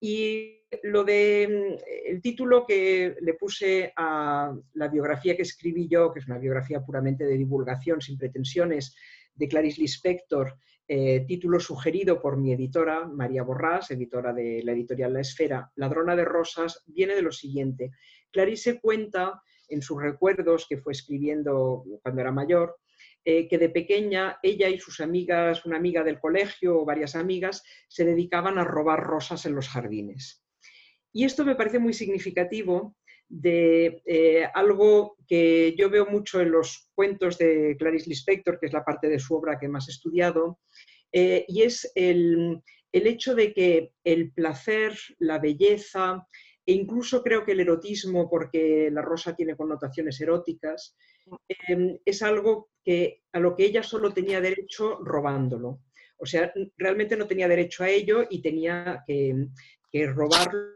Y 0.00 0.60
lo 0.82 1.04
de 1.04 1.48
mm, 1.48 2.10
el 2.10 2.22
título 2.22 2.66
que 2.66 3.16
le 3.20 3.34
puse 3.34 3.92
a 3.96 4.54
la 4.74 4.88
biografía 4.88 5.36
que 5.36 5.42
escribí 5.42 5.88
yo, 5.88 6.12
que 6.12 6.20
es 6.20 6.26
una 6.26 6.38
biografía 6.38 6.80
puramente 6.80 7.24
de 7.24 7.38
divulgación, 7.38 8.00
sin 8.00 8.18
pretensiones, 8.18 8.94
de 9.34 9.48
Clarice 9.48 9.80
Lispector, 9.80 10.56
eh, 10.86 11.24
título 11.26 11.58
sugerido 11.60 12.20
por 12.20 12.36
mi 12.36 12.52
editora, 12.52 13.06
María 13.06 13.42
Borrás, 13.42 13.90
editora 13.90 14.32
de 14.32 14.62
la 14.62 14.72
editorial 14.72 15.14
La 15.14 15.20
Esfera, 15.20 15.72
Ladrona 15.76 16.14
de 16.14 16.24
Rosas, 16.24 16.82
viene 16.86 17.14
de 17.14 17.22
lo 17.22 17.32
siguiente. 17.32 17.92
Clarice 18.30 18.80
cuenta 18.80 19.40
en 19.68 19.80
sus 19.80 20.00
recuerdos 20.00 20.66
que 20.68 20.76
fue 20.76 20.92
escribiendo 20.92 21.84
cuando 22.02 22.20
era 22.20 22.32
mayor, 22.32 22.76
eh, 23.24 23.48
que 23.48 23.58
de 23.58 23.68
pequeña 23.70 24.38
ella 24.42 24.68
y 24.68 24.78
sus 24.78 25.00
amigas, 25.00 25.64
una 25.64 25.76
amiga 25.76 26.02
del 26.04 26.20
colegio 26.20 26.80
o 26.80 26.84
varias 26.84 27.16
amigas, 27.16 27.62
se 27.88 28.04
dedicaban 28.04 28.58
a 28.58 28.64
robar 28.64 29.02
rosas 29.02 29.46
en 29.46 29.54
los 29.54 29.68
jardines. 29.68 30.44
Y 31.12 31.24
esto 31.24 31.44
me 31.44 31.54
parece 31.54 31.78
muy 31.78 31.92
significativo 31.92 32.96
de 33.28 34.02
eh, 34.04 34.46
algo 34.54 35.16
que 35.26 35.74
yo 35.78 35.88
veo 35.88 36.06
mucho 36.06 36.40
en 36.40 36.50
los 36.50 36.90
cuentos 36.94 37.38
de 37.38 37.76
Clarice 37.78 38.08
Lispector, 38.08 38.58
que 38.58 38.66
es 38.66 38.72
la 38.72 38.84
parte 38.84 39.08
de 39.08 39.18
su 39.18 39.34
obra 39.34 39.58
que 39.58 39.68
más 39.68 39.88
he 39.88 39.92
estudiado, 39.92 40.60
eh, 41.12 41.44
y 41.48 41.62
es 41.62 41.90
el, 41.94 42.60
hecho 42.92 43.34
de 43.34 43.52
que 43.52 43.92
el 44.04 44.32
placer, 44.32 44.98
la 45.18 45.38
belleza, 45.38 46.26
e 46.66 46.72
incluso 46.72 47.22
creo 47.22 47.44
que 47.44 47.52
el 47.52 47.60
erotismo, 47.60 48.28
porque 48.28 48.90
la 48.90 49.02
rosa 49.02 49.34
tiene 49.34 49.56
connotaciones 49.56 50.20
eróticas, 50.20 50.96
em, 51.68 51.98
es 52.04 52.22
algo 52.22 52.70
que, 52.84 53.22
a 53.32 53.40
lo 53.40 53.54
que 53.54 53.64
ella 53.64 53.82
solo 53.82 54.12
tenía 54.12 54.40
derecho 54.40 54.98
robándolo. 55.02 55.80
O 56.18 56.26
sea, 56.26 56.52
realmente 56.76 57.16
no 57.16 57.26
tenía 57.26 57.48
derecho 57.48 57.84
a 57.84 57.90
ello 57.90 58.26
y 58.28 58.40
tenía 58.40 59.04
que, 59.06 59.48
robarlo 60.06 60.74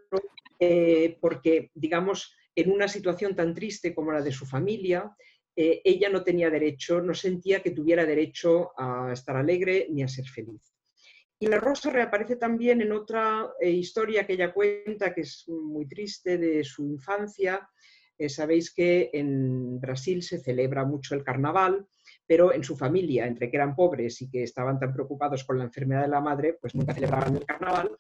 eh, 0.60 1.18
porque, 1.20 1.70
digamos, 1.74 2.34
en 2.54 2.70
una 2.70 2.86
situación 2.86 3.34
tan 3.34 3.52
triste 3.54 3.94
como 3.94 4.12
la 4.12 4.22
de 4.22 4.30
su 4.30 4.46
familia, 4.46 5.12
eh, 5.56 5.80
ella 5.84 6.08
no 6.08 6.22
tenía 6.22 6.50
derecho, 6.50 7.00
no 7.00 7.14
sentía 7.14 7.60
que 7.60 7.72
tuviera 7.72 8.06
derecho 8.06 8.70
a 8.78 9.12
estar 9.12 9.36
alegre 9.36 9.88
ni 9.90 10.04
a 10.04 10.08
ser 10.08 10.26
feliz. 10.26 10.62
Y 11.40 11.46
la 11.46 11.58
rosa 11.58 11.90
reaparece 11.90 12.36
también 12.36 12.80
en 12.80 12.92
otra 12.92 13.48
eh, 13.60 13.70
historia 13.70 14.26
que 14.26 14.32
ella 14.32 14.52
cuenta, 14.52 15.14
que 15.14 15.20
es 15.20 15.48
muy 15.48 15.86
triste, 15.86 16.36
de 16.36 16.64
su 16.64 16.84
infancia. 16.84 17.68
Eh, 18.18 18.28
sabéis 18.28 18.74
que 18.74 19.10
en 19.12 19.80
Brasil 19.80 20.22
se 20.22 20.40
celebra 20.40 20.84
mucho 20.84 21.14
el 21.14 21.22
carnaval, 21.22 21.86
pero 22.26 22.52
en 22.52 22.64
su 22.64 22.76
familia, 22.76 23.26
entre 23.26 23.50
que 23.50 23.56
eran 23.56 23.76
pobres 23.76 24.20
y 24.20 24.28
que 24.28 24.42
estaban 24.42 24.78
tan 24.78 24.92
preocupados 24.92 25.44
con 25.44 25.58
la 25.58 25.64
enfermedad 25.64 26.02
de 26.02 26.08
la 26.08 26.20
madre, 26.20 26.58
pues 26.60 26.74
nunca 26.74 26.94
celebraban 26.94 27.36
el 27.36 27.46
carnaval 27.46 27.96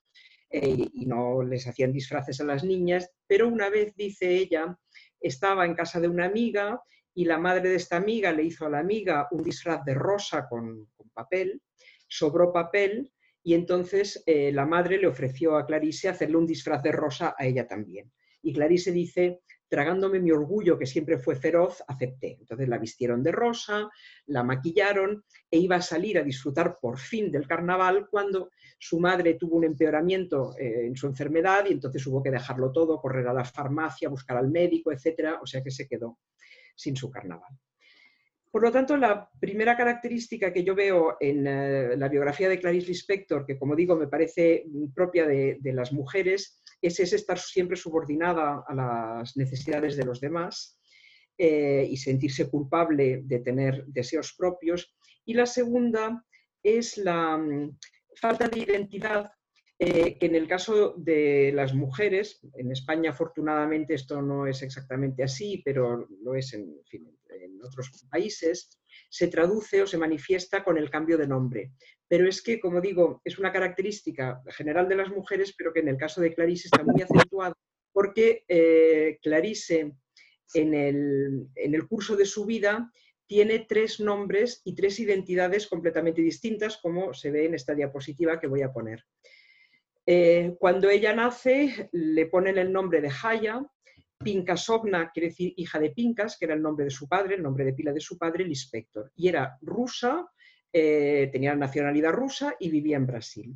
eh, 0.50 0.88
y 0.92 1.06
no 1.06 1.42
les 1.42 1.66
hacían 1.66 1.92
disfraces 1.92 2.40
a 2.40 2.44
las 2.44 2.64
niñas, 2.64 3.10
pero 3.26 3.48
una 3.48 3.70
vez, 3.70 3.94
dice 3.94 4.34
ella, 4.34 4.76
estaba 5.20 5.64
en 5.64 5.74
casa 5.74 6.00
de 6.00 6.08
una 6.08 6.24
amiga 6.24 6.80
y 7.14 7.24
la 7.24 7.38
madre 7.38 7.68
de 7.70 7.76
esta 7.76 7.96
amiga 7.96 8.32
le 8.32 8.44
hizo 8.44 8.66
a 8.66 8.70
la 8.70 8.78
amiga 8.78 9.28
un 9.30 9.42
disfraz 9.42 9.84
de 9.84 9.94
rosa 9.94 10.48
con, 10.48 10.88
papel, 11.12 11.60
sobró 12.06 12.52
papel 12.52 13.12
y 13.42 13.54
entonces 13.54 14.22
eh, 14.26 14.52
la 14.52 14.66
madre 14.66 14.98
le 14.98 15.06
ofreció 15.06 15.56
a 15.56 15.66
Clarice 15.66 16.08
hacerle 16.08 16.36
un 16.36 16.46
disfraz 16.46 16.82
de 16.82 16.92
rosa 16.92 17.34
a 17.36 17.46
ella 17.46 17.66
también. 17.66 18.12
Y 18.42 18.52
Clarice 18.52 18.92
dice 18.92 19.40
tragándome 19.68 20.20
mi 20.20 20.30
orgullo, 20.30 20.78
que 20.78 20.86
siempre 20.86 21.18
fue 21.18 21.36
feroz, 21.36 21.82
acepté. 21.86 22.36
Entonces 22.40 22.68
la 22.68 22.78
vistieron 22.78 23.22
de 23.22 23.32
rosa, 23.32 23.88
la 24.26 24.42
maquillaron 24.42 25.24
e 25.50 25.58
iba 25.58 25.76
a 25.76 25.82
salir 25.82 26.18
a 26.18 26.22
disfrutar 26.22 26.78
por 26.80 26.98
fin 26.98 27.30
del 27.30 27.46
carnaval 27.46 28.08
cuando 28.10 28.50
su 28.78 28.98
madre 28.98 29.34
tuvo 29.34 29.56
un 29.56 29.64
empeoramiento 29.64 30.56
eh, 30.58 30.86
en 30.86 30.96
su 30.96 31.06
enfermedad 31.06 31.66
y 31.68 31.72
entonces 31.72 32.06
hubo 32.06 32.22
que 32.22 32.30
dejarlo 32.30 32.72
todo, 32.72 33.00
correr 33.00 33.28
a 33.28 33.34
la 33.34 33.44
farmacia, 33.44 34.08
buscar 34.08 34.36
al 34.36 34.50
médico, 34.50 34.92
etcétera, 34.92 35.40
o 35.42 35.46
sea 35.46 35.62
que 35.62 35.70
se 35.70 35.86
quedó 35.86 36.18
sin 36.74 36.96
su 36.96 37.10
carnaval. 37.10 37.58
Por 38.50 38.62
lo 38.62 38.72
tanto, 38.72 38.96
la 38.96 39.28
primera 39.38 39.76
característica 39.76 40.52
que 40.52 40.64
yo 40.64 40.74
veo 40.74 41.16
en 41.20 41.46
eh, 41.46 41.96
la 41.96 42.08
biografía 42.08 42.48
de 42.48 42.58
Clarice 42.58 42.88
Lispector, 42.88 43.44
que 43.44 43.58
como 43.58 43.76
digo 43.76 43.94
me 43.94 44.08
parece 44.08 44.64
propia 44.94 45.26
de 45.26 45.72
las 45.74 45.92
mujeres, 45.92 46.62
es 46.80 47.12
estar 47.12 47.38
siempre 47.38 47.76
subordinada 47.76 48.64
a 48.66 48.74
las 48.74 49.36
necesidades 49.36 49.96
de 49.96 50.04
los 50.04 50.20
demás 50.20 50.78
eh, 51.36 51.86
y 51.88 51.96
sentirse 51.96 52.48
culpable 52.50 53.22
de 53.24 53.40
tener 53.40 53.84
deseos 53.86 54.34
propios. 54.36 54.94
Y 55.24 55.34
la 55.34 55.46
segunda 55.46 56.24
es 56.62 56.96
la 56.96 57.36
mm, 57.36 57.78
falta 58.16 58.48
de 58.48 58.60
identidad 58.60 59.30
eh, 59.80 60.18
que 60.18 60.26
en 60.26 60.34
el 60.34 60.48
caso 60.48 60.94
de 60.96 61.52
las 61.54 61.72
mujeres, 61.72 62.40
en 62.54 62.72
España 62.72 63.10
afortunadamente 63.10 63.94
esto 63.94 64.20
no 64.20 64.46
es 64.46 64.62
exactamente 64.62 65.22
así, 65.22 65.62
pero 65.64 66.08
lo 66.22 66.34
es 66.34 66.52
en, 66.54 66.74
otros 67.60 67.90
países, 68.08 68.70
se 69.10 69.26
traduce 69.26 69.82
o 69.82 69.86
se 69.86 69.98
manifiesta 69.98 70.62
con 70.62 70.78
el 70.78 70.90
cambio 70.90 71.18
de 71.18 71.26
nombre. 71.26 71.72
Pero 72.06 72.28
es 72.28 72.40
que, 72.40 72.60
como 72.60 72.80
digo, 72.80 73.20
es 73.24 73.38
una 73.38 73.52
característica 73.52 74.40
general 74.46 74.88
de 74.88 74.94
las 74.94 75.10
mujeres, 75.10 75.54
pero 75.58 75.72
que 75.72 75.80
en 75.80 75.88
el 75.88 75.96
caso 75.96 76.20
de 76.20 76.32
Clarice 76.32 76.68
está 76.68 76.84
muy 76.84 77.02
acentuada, 77.02 77.54
porque 77.92 78.44
eh, 78.46 79.18
Clarice 79.22 79.92
en 80.54 80.74
el, 80.74 81.88
curso 81.88 82.16
de 82.16 82.24
su 82.24 82.46
vida 82.46 82.90
tiene 83.26 83.66
tres 83.68 84.00
nombres 84.00 84.62
y 84.64 84.74
tres 84.74 84.98
identidades 85.00 85.66
completamente 85.66 86.22
distintas, 86.22 86.78
como 86.78 87.12
se 87.12 87.30
ve 87.30 87.44
en 87.44 87.54
esta 87.54 87.74
diapositiva 87.74 88.40
que 88.40 88.46
voy 88.46 88.62
a 88.62 88.72
poner. 88.72 89.04
Eh, 90.10 90.56
cuando 90.58 90.88
ella 90.88 91.14
nace, 91.14 91.90
le 91.92 92.24
ponen 92.28 92.56
el 92.56 92.72
nombre 92.72 93.02
de 93.02 93.10
Haya, 93.22 93.60
Pinkasovna 94.16 95.10
quiere 95.12 95.28
decir 95.28 95.52
hija 95.54 95.78
de 95.78 95.90
Pinkas, 95.90 96.38
que 96.38 96.46
era 96.46 96.54
el 96.54 96.62
nombre 96.62 96.86
de 96.86 96.90
su 96.90 97.06
padre, 97.06 97.34
el 97.34 97.42
nombre 97.42 97.66
de 97.66 97.74
pila 97.74 97.92
de 97.92 98.00
su 98.00 98.16
padre, 98.16 98.44
el 98.44 98.48
inspector. 98.48 99.12
Y 99.16 99.28
era 99.28 99.58
rusa, 99.60 100.26
eh, 100.72 101.28
tenía 101.30 101.54
nacionalidad 101.54 102.12
rusa 102.12 102.56
y 102.58 102.70
vivía 102.70 102.96
en 102.96 103.06
Brasil. 103.06 103.54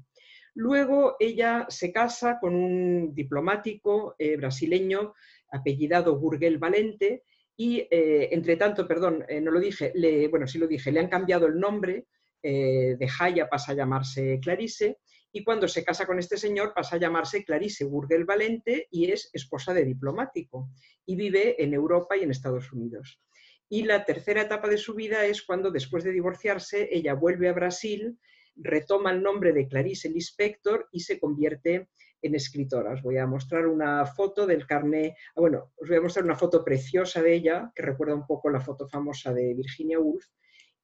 Luego 0.53 1.17
ella 1.19 1.65
se 1.71 1.91
casa 1.91 2.39
con 2.39 2.55
un 2.55 3.15
diplomático 3.15 4.15
eh, 4.19 4.37
brasileño 4.37 5.15
apellidado 5.53 6.19
Gurgel 6.19 6.59
Valente 6.59 7.25
y, 7.57 7.79
eh, 7.91 8.29
entre 8.31 8.57
tanto, 8.57 8.87
perdón, 8.87 9.25
no 9.41 9.51
lo 9.51 9.59
dije, 9.59 9.91
le, 9.95 10.29
bueno, 10.29 10.47
sí 10.47 10.59
lo 10.59 10.67
dije, 10.67 10.93
le 10.93 11.01
han 11.01 11.09
cambiado 11.09 11.47
el 11.47 11.59
nombre, 11.59 12.09
de 12.43 13.09
Jaya 13.09 13.49
pasa 13.49 13.71
a 13.71 13.77
llamarse 13.77 14.41
Clarice, 14.43 14.99
y 15.33 15.43
cuando 15.45 15.67
se 15.67 15.85
casa 15.85 16.07
con 16.07 16.19
este 16.19 16.37
señor 16.37 16.75
pasa 16.75 16.97
a 16.97 16.99
llamarse 16.99 17.45
Clarice 17.45 17.85
Burgel 17.85 18.25
Valente 18.25 18.87
y 18.91 19.11
es 19.11 19.31
esposa 19.33 19.73
de 19.73 19.85
diplomático 19.85 20.69
y 21.07 21.17
vive 21.17 21.63
en 21.63 21.73
Europa 21.73 22.17
y 22.17 22.23
en 22.23 22.31
Estados 22.31 22.73
Unidos. 22.73 23.21
Y 23.69 23.85
la 23.85 24.05
tercera 24.05 24.43
etapa 24.43 24.69
de 24.69 24.77
su 24.77 24.95
vida 24.95 25.25
es 25.25 25.43
cuando 25.43 25.71
después 25.71 26.05
de 26.05 26.13
divorciarse 26.13 26.91
ella 26.93 27.15
vuelve 27.15 27.49
a 27.49 27.55
Brasil, 27.55 28.19
retoma 28.55 29.11
el 29.11 29.23
nombre 29.23 29.55
de 29.55 29.67
Clarice 29.67 30.11
Lispector 30.11 30.89
y 30.93 31.01
se 31.01 31.19
convierte 31.19 31.89
en 32.21 32.35
escritora. 32.35 32.93
Os 32.93 33.03
voy 33.03 33.17
a 33.17 33.27
mostrar 33.27 33.67
una 33.67 34.05
foto 34.05 34.47
del 34.47 34.67
carné, 34.67 35.17
ah, 35.35 35.41
bueno, 35.41 35.73
os 35.77 35.89
voy 35.89 35.97
a 35.97 36.03
mostrar 36.03 36.25
una 36.25 36.37
foto 36.37 36.63
preciosa 36.63 37.23
de 37.23 37.35
ella, 37.35 37.73
que 37.75 37.83
recuerda 37.83 38.15
un 38.15 38.27
poco 38.27 38.51
la 38.51 38.61
foto 38.61 38.87
famosa 38.87 39.33
de 39.33 39.55
Virginia 39.55 39.99
Woolf, 39.99 40.27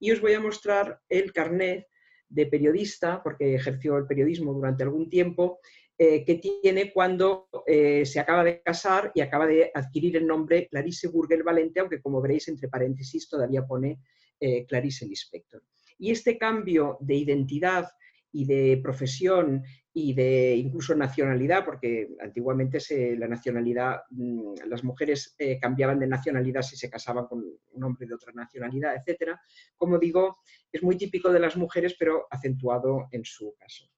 y 0.01 0.11
os 0.11 0.21
voy 0.21 0.33
a 0.33 0.41
mostrar 0.41 1.01
el 1.09 1.33
carnet 1.33 1.87
de 2.29 2.47
periodista, 2.47 3.23
porque 3.23 3.55
ejerció 3.55 3.97
el 3.97 4.07
periodismo 4.07 4.53
durante 4.53 4.83
algún 4.83 5.09
tiempo, 5.09 5.61
eh, 6.01 6.25
que 6.25 6.37
tiene 6.37 6.93
cuando 6.93 7.49
eh, 7.67 8.07
se 8.07 8.21
acaba 8.21 8.45
de 8.45 8.63
casar 8.63 9.11
y 9.15 9.21
acaba 9.21 9.47
de 9.49 9.73
adquirir 9.75 10.17
el 10.17 10.29
nombre 10.29 10.69
Clarice 10.69 11.09
Burger 11.09 11.43
Valente, 11.43 11.81
aunque 11.81 12.01
como 12.01 12.21
veréis 12.21 12.47
entre 12.47 12.69
paréntesis 12.69 13.29
todavía 13.29 13.67
pone 13.67 13.99
eh, 14.39 14.65
Clarice 14.67 15.07
Lispector. 15.07 15.61
Y 15.99 16.13
este 16.13 16.39
cambio 16.39 16.99
de 17.01 17.17
identidad 17.17 17.89
y 18.33 18.45
de 18.45 18.81
profesión 18.83 19.65
y 19.93 20.15
de 20.15 20.55
incluso 20.55 20.95
nacionalidad, 20.95 21.65
porque 21.65 22.09
antiguamente 22.21 22.79
la 23.17 23.27
nacionalidad, 23.27 24.03
mm, 24.11 24.55
las 24.67 24.85
mujeres 24.85 25.35
eh, 25.39 25.59
cambiaban 25.59 25.99
de 25.99 26.07
nacionalidad 26.07 26.63
si 26.63 26.77
se 26.77 26.91
casaban 26.91 27.27
con 27.27 27.45
un 27.73 27.85
hombre 27.85 28.07
de 28.07 28.15
otra 28.15 28.33
nacionalidad, 28.33 28.95
etc. 28.95 29.33
Como 29.77 29.99
digo, 29.99 30.39
es 30.71 30.83
muy 30.83 30.97
típico 30.97 31.33
de 31.33 31.41
las 31.41 31.57
mujeres, 31.57 31.97
pero 31.99 32.27
acentuado 32.31 33.09
en 33.11 33.25
su 33.25 33.55
caso. 33.59 33.91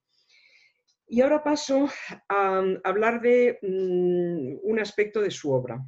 Y 1.07 1.23
ahora 1.23 1.43
paso 1.43 1.89
a 2.29 2.63
hablar 2.85 3.21
de 3.21 3.59
mm, 3.61 4.61
un 4.63 4.79
aspecto 4.79 5.21
de 5.21 5.31
su 5.31 5.53
obra, 5.53 5.85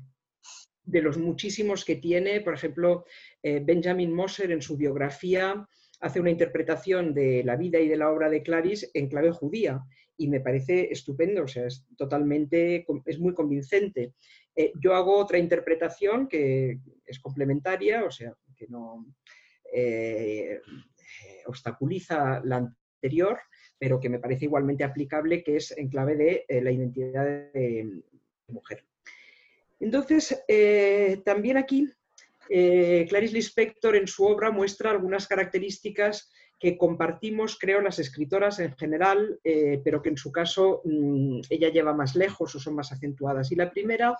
de 0.84 1.00
los 1.00 1.16
muchísimos 1.16 1.84
que 1.84 1.96
tiene, 1.96 2.40
por 2.40 2.54
ejemplo, 2.54 3.04
eh, 3.42 3.62
Benjamin 3.64 4.12
Moser 4.12 4.50
en 4.50 4.60
su 4.60 4.76
biografía 4.76 5.66
hace 6.02 6.20
una 6.20 6.30
interpretación 6.30 7.14
de 7.14 7.44
la 7.44 7.56
vida 7.56 7.78
y 7.78 7.88
de 7.88 7.96
la 7.96 8.10
obra 8.10 8.28
de 8.28 8.42
Clarice 8.42 8.90
en 8.92 9.08
clave 9.08 9.30
judía 9.30 9.82
y 10.16 10.28
me 10.28 10.40
parece 10.40 10.92
estupendo, 10.92 11.44
o 11.44 11.48
sea, 11.48 11.66
es 11.66 11.86
totalmente, 11.96 12.84
es 13.06 13.18
muy 13.18 13.32
convincente. 13.34 14.14
Eh, 14.54 14.72
yo 14.80 14.94
hago 14.94 15.16
otra 15.16 15.38
interpretación 15.38 16.28
que 16.28 16.80
es 17.06 17.20
complementaria, 17.20 18.04
o 18.04 18.10
sea, 18.10 18.34
que 18.56 18.66
no 18.68 19.06
eh, 19.72 20.60
obstaculiza 21.46 22.42
la 22.44 22.56
anterior, 22.56 23.38
pero 23.78 24.00
que 24.00 24.08
me 24.08 24.18
parece 24.18 24.44
igualmente 24.44 24.84
aplicable, 24.84 25.42
que 25.42 25.56
es 25.56 25.70
en 25.76 25.88
clave 25.88 26.16
de 26.16 26.44
eh, 26.48 26.60
la 26.60 26.72
identidad 26.72 27.24
de, 27.24 28.02
mujer. 28.48 28.84
Entonces, 29.80 30.44
también 31.24 31.56
aquí 31.56 31.88
eh, 32.54 33.06
Clarice 33.08 33.32
Lispector 33.32 33.96
en 33.96 34.06
su 34.06 34.26
obra 34.26 34.50
muestra 34.50 34.90
algunas 34.90 35.26
características 35.26 36.30
que 36.60 36.76
compartimos, 36.76 37.58
creo, 37.58 37.80
las 37.80 37.98
escritoras 37.98 38.58
en 38.60 38.76
general, 38.76 39.40
eh, 39.42 39.80
pero 39.82 40.02
que 40.02 40.10
en 40.10 40.18
su 40.18 40.30
caso 40.30 40.82
mm, 40.84 41.40
ella 41.48 41.70
lleva 41.70 41.94
más 41.94 42.14
lejos 42.14 42.54
o 42.54 42.60
son 42.60 42.74
más 42.74 42.92
acentuadas. 42.92 43.50
Y 43.52 43.56
la 43.56 43.70
primera 43.70 44.18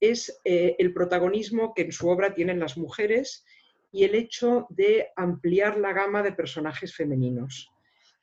es 0.00 0.40
eh, 0.44 0.74
el 0.76 0.92
protagonismo 0.92 1.72
que 1.72 1.82
en 1.82 1.92
su 1.92 2.08
obra 2.08 2.34
tienen 2.34 2.58
las 2.58 2.76
mujeres 2.76 3.44
y 3.92 4.02
el 4.02 4.16
hecho 4.16 4.66
de 4.70 5.10
ampliar 5.14 5.78
la 5.78 5.92
gama 5.92 6.24
de 6.24 6.32
personajes 6.32 6.96
femeninos. 6.96 7.70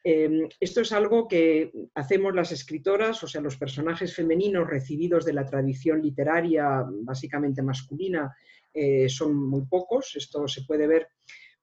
Em, 0.03 0.49
esto 0.59 0.81
es 0.81 0.91
algo 0.91 1.29
que 1.29 1.71
hacemos 1.95 2.35
las 2.35 2.51
escritoras, 2.51 3.23
o 3.23 3.27
sea, 3.27 3.39
los 3.39 3.57
personajes 3.57 4.13
femeninos 4.13 4.67
recibidos 4.67 5.23
de 5.23 5.33
la 5.33 5.45
tradición 5.45 6.01
literaria 6.01 6.85
básicamente 7.03 7.61
masculina 7.61 8.35
eh, 8.73 9.09
son 9.09 9.35
muy 9.35 9.65
pocos. 9.65 10.15
Esto 10.15 10.47
se 10.47 10.63
puede 10.63 10.87
ver 10.87 11.07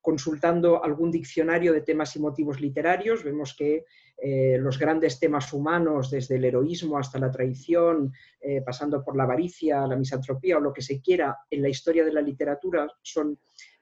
consultando 0.01 0.85
algún 0.85 1.11
diccionario 1.11 1.73
de 1.73 1.81
temas 1.81 2.15
y 2.17 2.21
motivos 2.21 2.61
literarios. 2.61 3.25
Vemos 3.25 3.57
que 3.57 3.85
eh, 4.19 4.57
los 4.61 4.79
grandes 4.79 5.19
temas 5.19 5.53
humanos, 5.53 6.11
desde 6.11 6.37
el 6.37 6.45
heroísmo 6.45 6.97
hasta 6.97 7.19
la 7.19 7.31
traición, 7.31 8.13
eh, 8.41 8.63
pasando 8.63 9.05
por 9.05 9.17
la 9.17 9.25
avaricia, 9.25 9.87
la 9.87 9.97
misantropía 9.97 10.59
o 10.59 10.61
lo 10.61 10.73
que 10.73 10.83
se 10.83 11.01
quiera 11.01 11.37
en 11.51 11.63
la 11.63 11.69
historia 11.69 12.05
de 12.05 12.13
la 12.13 12.23
literatura, 12.23 12.87
son 13.03 13.39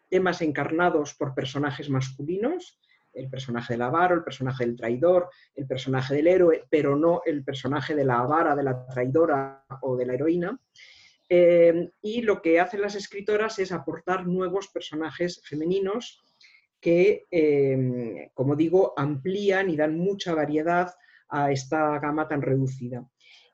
temas 0.09 0.41
encarnados 0.41 1.15
por 1.15 1.35
personajes 1.35 1.91
masculinos 1.91 2.81
el 3.15 3.31
personaje 3.31 3.75
del 3.75 3.83
avaro, 3.83 4.17
el 4.17 4.25
personaje 4.25 4.67
del 4.67 4.77
traidor, 4.77 5.31
el 5.55 5.67
personaje 5.67 6.15
del 6.15 6.27
héroe, 6.27 6.65
pero 6.69 6.97
no 6.97 7.23
el 7.25 7.45
personaje 7.45 7.95
de 7.95 8.05
la 8.05 8.19
avara, 8.19 8.57
de 8.57 8.63
la 8.63 8.87
traidora 8.87 9.65
o 9.83 9.97
de 9.97 10.07
la 10.07 10.15
heroína. 10.15 10.59
Eh, 11.29 11.91
y 12.03 12.23
lo 12.23 12.43
que 12.43 12.61
hacen 12.61 12.83
las 12.83 12.95
escritoras 12.95 13.59
es 13.59 13.73
aportar 13.73 14.27
nuevos 14.27 14.69
personajes 14.69 15.41
femeninos 15.45 16.23
que, 16.81 17.27
eh, 17.31 18.31
como 18.35 18.57
digo, 18.57 18.93
amplían 18.97 19.71
y 19.71 19.77
dan 19.77 19.97
mucha 19.97 20.35
variedad 20.35 20.93
a 21.29 21.51
esta 21.51 21.99
gama 21.99 22.29
tan 22.29 22.43
reducida. 22.43 23.09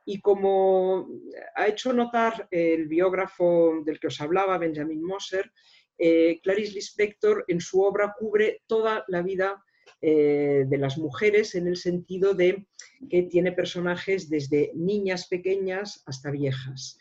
Y 0.05 0.21
como 0.21 1.09
ha 1.55 1.69
hecho 1.69 1.93
notar 1.93 2.49
el 2.51 2.89
biógrafo 2.89 3.83
del 3.85 4.01
que 4.01 4.09
os 4.09 4.21
hablaba, 4.21 4.59
Benjamin 4.59 5.05
Moser, 5.05 5.53
eh, 5.97 6.41
Clarice 6.43 6.75
Lispector 6.75 7.45
en 7.47 7.61
su 7.61 7.83
obra 7.83 8.15
cubre 8.19 8.63
toda 8.67 9.05
la 9.09 9.23
vida 9.23 9.63
de 10.03 10.79
las 10.79 10.97
mujeres 10.97 11.55
en 11.55 11.67
el 11.67 11.77
sentido 11.77 12.33
de 12.33 12.67
que 13.11 13.25
tiene 13.25 13.53
personajes 13.53 14.31
desde 14.31 14.73
niñas 14.75 15.29
pequeñas 15.29 16.03
hasta 16.07 16.31
viejas. 16.31 16.99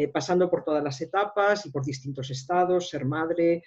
Eh, 0.00 0.06
pasando 0.06 0.48
por 0.48 0.62
todas 0.62 0.84
las 0.84 1.00
etapas 1.00 1.66
y 1.66 1.70
por 1.70 1.84
distintos 1.84 2.30
estados, 2.30 2.88
ser 2.88 3.04
madre, 3.04 3.64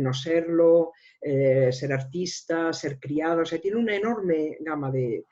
no 0.00 0.14
serlo, 0.14 0.92
ser 1.20 1.92
artista, 1.92 2.72
ser 2.72 2.98
criado, 2.98 3.42
o 3.42 3.44
sea, 3.44 3.60
tiene 3.60 3.76
una 3.76 3.94
enorme 3.94 4.56
gama 4.60 4.90
de, 4.90 5.26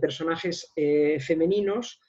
personajes 0.00 0.72
femeninos. 1.20 2.00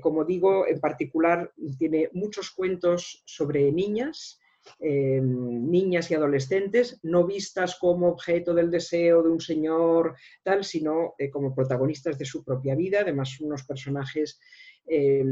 como 0.00 0.24
digo, 0.24 0.64
en 0.68 0.78
particular 0.78 1.52
tiene 1.76 2.08
muchos 2.12 2.52
cuentos 2.52 3.24
sobre 3.26 3.72
niñas, 3.72 4.38
eh, 4.80 5.20
niñas 5.20 6.10
y 6.10 6.14
adolescentes, 6.14 7.00
no 7.02 7.26
vistas 7.26 7.76
como 7.76 8.08
objeto 8.08 8.54
del 8.54 8.70
deseo 8.70 9.22
de 9.22 9.30
un 9.30 9.40
señor, 9.40 10.14
tal, 10.42 10.64
sino 10.64 11.14
eh, 11.18 11.30
como 11.30 11.54
protagonistas 11.54 12.18
de 12.18 12.24
su 12.24 12.44
propia 12.44 12.74
vida, 12.74 13.00
además 13.00 13.40
unos 13.40 13.64
personajes, 13.64 14.38
eh, 14.86 15.24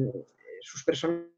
sus 0.60 0.84
personajes 0.84 1.35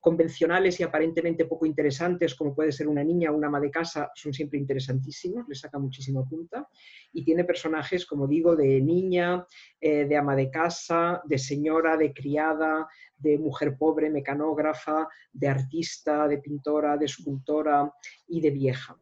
convencionales 0.00 0.80
y 0.80 0.82
aparentemente 0.82 1.44
poco 1.44 1.66
interesantes, 1.66 2.34
como 2.34 2.54
puede 2.54 2.72
ser 2.72 2.88
una 2.88 3.04
niña 3.04 3.30
o 3.30 3.36
una 3.36 3.48
ama 3.48 3.60
de 3.60 3.70
casa, 3.70 4.10
son 4.14 4.32
siempre 4.32 4.58
interesantísimos, 4.58 5.46
le 5.48 5.54
saca 5.54 5.78
muchísima 5.78 6.24
punta. 6.24 6.68
Y 7.12 7.24
tiene 7.24 7.44
personajes, 7.44 8.06
como 8.06 8.26
digo, 8.26 8.56
de 8.56 8.80
niña, 8.80 9.44
eh, 9.80 10.06
de 10.06 10.16
ama 10.16 10.34
de 10.34 10.50
casa, 10.50 11.20
de 11.24 11.38
señora, 11.38 11.96
de 11.96 12.12
criada, 12.12 12.88
de 13.16 13.38
mujer 13.38 13.76
pobre, 13.76 14.10
mecanógrafa, 14.10 15.08
de 15.32 15.48
artista, 15.48 16.26
de 16.26 16.38
pintora, 16.38 16.96
de 16.96 17.04
escultora 17.04 17.92
y 18.28 18.40
de 18.40 18.50
vieja. 18.50 18.98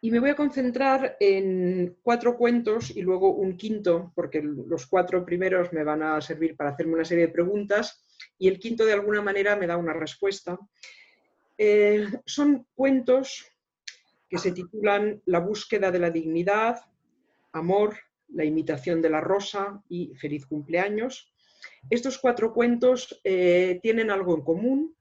Y 0.00 0.12
me 0.12 0.20
voy 0.20 0.30
a 0.30 0.36
concentrar 0.36 1.16
en 1.18 1.96
cuatro 2.02 2.36
cuentos 2.36 2.96
y 2.96 3.02
luego 3.02 3.32
un 3.32 3.56
quinto, 3.56 4.12
porque 4.14 4.40
los 4.40 4.86
cuatro 4.86 5.24
primeros 5.24 5.72
me 5.72 5.82
van 5.82 6.04
a 6.04 6.20
servir 6.20 6.56
para 6.56 6.70
hacerme 6.70 6.94
una 6.94 7.04
serie 7.04 7.26
de 7.26 7.32
preguntas 7.32 8.04
y 8.38 8.48
el 8.48 8.58
quinto 8.58 8.84
de 8.84 8.92
alguna 8.92 9.22
manera 9.22 9.56
me 9.56 9.66
da 9.66 9.76
una 9.76 9.92
respuesta. 9.92 10.58
Eh, 11.56 12.06
son 12.24 12.66
cuentos 12.74 13.46
que 14.28 14.38
se 14.38 14.52
titulan 14.52 15.22
La 15.26 15.40
búsqueda 15.40 15.90
de 15.90 15.98
la 15.98 16.10
dignidad, 16.10 16.80
Amor, 17.52 17.96
La 18.28 18.44
imitación 18.44 19.00
de 19.00 19.10
la 19.10 19.20
rosa 19.20 19.82
y 19.88 20.14
Feliz 20.14 20.46
cumpleaños. 20.46 21.32
Estos 21.90 22.18
cuatro 22.18 22.52
cuentos 22.52 23.20
eh, 23.24 23.80
tienen 23.82 24.10
algo 24.10 24.34
en 24.34 24.42
común. 24.42 24.96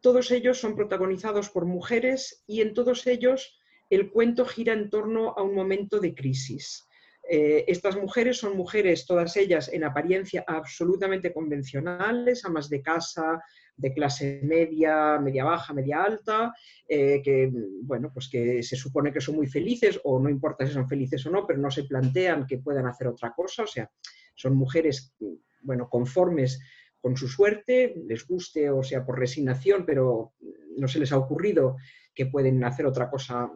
Todos 0.00 0.30
ellos 0.30 0.58
son 0.58 0.76
protagonizados 0.76 1.50
por 1.50 1.64
mujeres 1.64 2.44
y 2.46 2.60
en 2.60 2.74
todos 2.74 3.06
ellos 3.06 3.58
el 3.90 4.10
cuento 4.10 4.44
gira 4.44 4.74
en 4.74 4.90
torno 4.90 5.30
a 5.36 5.42
un 5.42 5.54
momento 5.54 5.98
de 5.98 6.14
crisis. 6.14 6.87
Eh, 7.30 7.64
estas 7.68 7.94
mujeres 7.96 8.38
son 8.38 8.56
mujeres, 8.56 9.04
todas 9.04 9.36
ellas 9.36 9.70
en 9.70 9.84
apariencia 9.84 10.44
absolutamente 10.46 11.30
convencionales, 11.30 12.42
amas 12.46 12.70
de 12.70 12.80
casa, 12.80 13.42
de 13.76 13.92
clase 13.92 14.40
media, 14.42 15.18
media 15.18 15.44
baja, 15.44 15.74
media 15.74 16.02
alta, 16.02 16.54
eh, 16.88 17.20
que, 17.22 17.52
bueno, 17.82 18.10
pues 18.14 18.30
que 18.30 18.62
se 18.62 18.76
supone 18.76 19.12
que 19.12 19.20
son 19.20 19.36
muy 19.36 19.46
felices, 19.46 20.00
o 20.04 20.18
no 20.18 20.30
importa 20.30 20.66
si 20.66 20.72
son 20.72 20.88
felices 20.88 21.26
o 21.26 21.30
no, 21.30 21.46
pero 21.46 21.58
no 21.58 21.70
se 21.70 21.84
plantean 21.84 22.46
que 22.46 22.58
puedan 22.58 22.86
hacer 22.86 23.08
otra 23.08 23.34
cosa, 23.34 23.64
o 23.64 23.66
sea, 23.66 23.90
son 24.34 24.56
mujeres, 24.56 25.14
bueno, 25.60 25.88
conformes 25.90 26.58
con 26.98 27.14
su 27.14 27.28
suerte, 27.28 27.94
les 28.06 28.26
guste 28.26 28.70
o 28.70 28.82
sea 28.82 29.04
por 29.04 29.18
resignación, 29.18 29.84
pero 29.84 30.32
no 30.76 30.88
se 30.88 30.98
les 30.98 31.12
ha 31.12 31.18
ocurrido 31.18 31.76
que 32.14 32.26
pueden 32.26 32.64
hacer 32.64 32.86
otra 32.86 33.10
cosa 33.10 33.50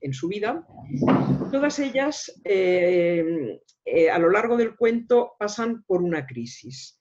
en 0.00 0.12
su 0.12 0.28
vida, 0.28 0.66
todas 1.50 1.78
ellas 1.78 2.32
eh, 2.44 3.58
eh, 3.84 4.10
a 4.10 4.18
lo 4.18 4.30
largo 4.30 4.56
del 4.56 4.76
cuento 4.76 5.32
pasan 5.38 5.82
por 5.84 6.02
una 6.02 6.26
crisis. 6.26 7.00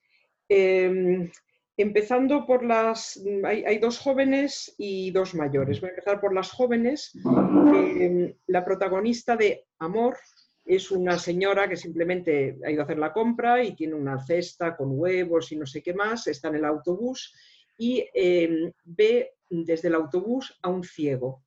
Em, 0.50 1.30
empezando 1.76 2.46
por 2.46 2.64
las... 2.64 3.22
Hay, 3.44 3.78
dos 3.80 4.00
jóvenes 4.00 4.74
y 4.78 5.12
dos 5.12 5.36
mayores. 5.36 5.82
Voy 5.82 5.90
a 5.90 5.94
empezar 5.94 6.20
por 6.20 6.34
las 6.34 6.52
jóvenes. 6.52 7.12
Em, 7.74 8.34
la 8.48 8.66
protagonista 8.66 9.36
de 9.36 9.66
Amor 9.80 10.18
es 10.66 10.92
una 10.92 11.18
señora 11.18 11.70
que 11.70 11.78
simplemente 11.78 12.58
ha 12.66 12.72
ido 12.72 12.82
a 12.82 12.86
hacer 12.86 12.98
la 12.98 13.14
compra 13.14 13.64
y 13.64 13.76
tiene 13.76 13.96
una 13.96 14.20
cesta 14.20 14.76
con 14.76 14.90
huevos 14.92 15.52
y 15.52 15.56
no 15.56 15.66
sé 15.66 15.82
qué 15.82 15.94
más, 15.94 16.28
está 16.28 16.50
en 16.50 16.56
el 16.56 16.66
autobús 16.66 17.34
y 17.78 18.06
em, 18.14 18.72
ve 18.84 19.34
desde 19.50 19.88
el 19.88 19.96
autobús 19.96 20.58
a 20.62 20.70
un 20.70 20.84
ciego 20.84 21.44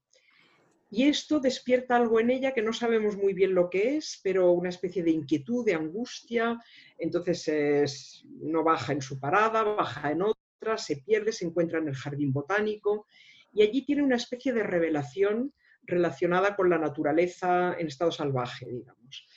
y 0.92 1.04
esto 1.04 1.38
despierta 1.38 1.96
algo 1.96 2.18
en 2.18 2.30
ella 2.30 2.52
que 2.52 2.62
no 2.62 2.72
sabemos 2.72 3.16
muy 3.16 3.32
bien 3.32 3.54
lo 3.54 3.70
que 3.70 3.96
es, 3.96 4.20
pero 4.24 4.50
una 4.50 4.70
especie 4.70 5.04
de 5.04 5.12
inquietud, 5.12 5.64
de 5.64 5.74
angustia. 5.74 6.58
Entonces 6.98 8.24
no 8.26 8.64
baja 8.64 8.92
en 8.92 9.00
su 9.00 9.20
parada, 9.20 9.62
baja 9.62 10.10
en 10.10 10.22
otra, 10.22 10.76
se 10.76 10.96
pierde, 10.96 11.32
se 11.32 11.46
encuentra 11.46 11.78
en 11.78 11.88
el 11.88 11.94
jardín 11.94 12.32
botánico 12.32 13.06
y 13.52 13.62
allí 13.62 13.84
tiene 13.84 14.02
una 14.02 14.16
especie 14.16 14.52
de 14.52 14.64
revelación 14.64 15.54
relacionada 15.82 16.56
con 16.56 16.68
la 16.68 16.78
naturaleza 16.78 17.76
en 17.78 17.86
estado 17.86 18.10
salvaje, 18.10 18.66
digamos. 18.66 19.28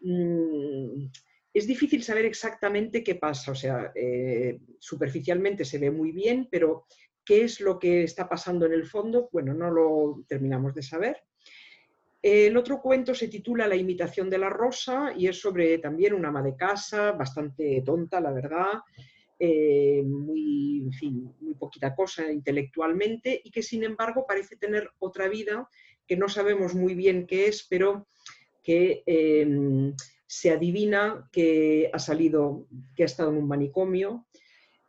Mm, 0.00 1.06
es 1.52 1.66
difícil 1.66 2.04
saber 2.04 2.24
exactamente 2.24 3.02
qué 3.02 3.16
pasa, 3.16 3.50
o 3.50 3.54
sea, 3.56 3.90
eh, 3.96 4.60
superficialmente 4.78 5.64
se 5.64 5.78
ve 5.78 5.90
muy 5.90 6.12
bien, 6.12 6.48
pero 6.50 6.86
¿Qué 7.24 7.44
es 7.44 7.60
lo 7.60 7.78
que 7.78 8.04
está 8.04 8.28
pasando 8.28 8.66
en 8.66 8.72
el 8.72 8.86
fondo? 8.86 9.28
Bueno, 9.32 9.54
no 9.54 9.70
lo 9.70 10.24
terminamos 10.26 10.74
de 10.74 10.82
saber. 10.82 11.22
El 12.22 12.56
otro 12.56 12.82
cuento 12.82 13.14
se 13.14 13.28
titula 13.28 13.66
La 13.66 13.76
imitación 13.76 14.28
de 14.28 14.38
la 14.38 14.50
rosa 14.50 15.12
y 15.16 15.26
es 15.26 15.40
sobre 15.40 15.78
también 15.78 16.12
una 16.12 16.28
ama 16.28 16.42
de 16.42 16.54
casa, 16.54 17.12
bastante 17.12 17.82
tonta, 17.84 18.20
la 18.20 18.32
verdad, 18.32 18.80
eh, 19.38 20.02
muy, 20.04 20.82
en 20.82 20.92
fin, 20.92 21.34
muy 21.40 21.54
poquita 21.54 21.94
cosa 21.94 22.30
intelectualmente 22.30 23.40
y 23.42 23.50
que 23.50 23.62
sin 23.62 23.84
embargo 23.84 24.26
parece 24.28 24.56
tener 24.56 24.90
otra 24.98 25.28
vida 25.28 25.66
que 26.06 26.16
no 26.16 26.28
sabemos 26.28 26.74
muy 26.74 26.94
bien 26.94 27.26
qué 27.26 27.46
es, 27.46 27.66
pero 27.70 28.06
que 28.62 29.02
eh, 29.06 29.94
se 30.26 30.50
adivina 30.50 31.26
que 31.32 31.90
ha 31.90 31.98
salido, 31.98 32.66
que 32.94 33.04
ha 33.04 33.06
estado 33.06 33.30
en 33.30 33.38
un 33.38 33.48
manicomio, 33.48 34.26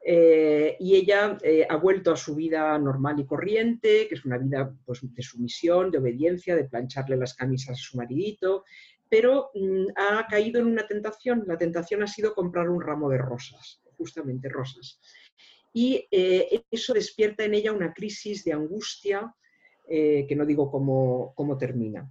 eh, 0.04 0.78
y 0.80 0.96
ella 0.96 1.38
eh, 1.44 1.66
ha 1.70 1.76
vuelto 1.76 2.12
a 2.12 2.18
su 2.18 2.34
vida 2.36 2.78
normal 2.80 3.20
y 3.20 3.26
corriente, 3.26 4.08
que 4.08 4.16
es 4.16 4.26
una 4.26 4.40
vida 4.40 4.74
pues, 4.84 5.00
de 5.04 5.22
sumisión, 5.22 5.92
de 5.92 6.00
obediencia, 6.00 6.56
de 6.56 6.64
plancharle 6.64 7.18
las 7.18 7.36
camisas 7.36 7.78
a 7.78 7.82
su 7.82 7.98
maridito, 7.98 8.66
pero 9.08 9.52
mm, 9.54 9.88
ha 9.96 10.26
caído 10.28 10.60
en 10.60 10.68
una 10.68 10.88
tentación. 10.88 11.44
La 11.46 11.58
tentación 11.58 12.02
ha 12.02 12.08
sido 12.08 12.34
comprar 12.34 12.70
un 12.70 12.82
ramo 12.82 13.10
de 13.10 13.20
rosas, 13.20 13.82
justamente 13.96 14.50
rosas. 14.50 15.00
Y 15.72 16.08
eh, 16.10 16.64
eso 16.72 16.94
despierta 16.94 17.44
en 17.44 17.54
ella 17.54 17.72
una 17.72 17.94
crisis 17.94 18.44
de 18.44 18.54
angustia, 18.54 19.34
que 19.88 20.36
no 20.38 20.46
digo 20.46 20.72
cómo, 20.72 21.34
cómo, 21.36 21.58
termina. 21.58 22.10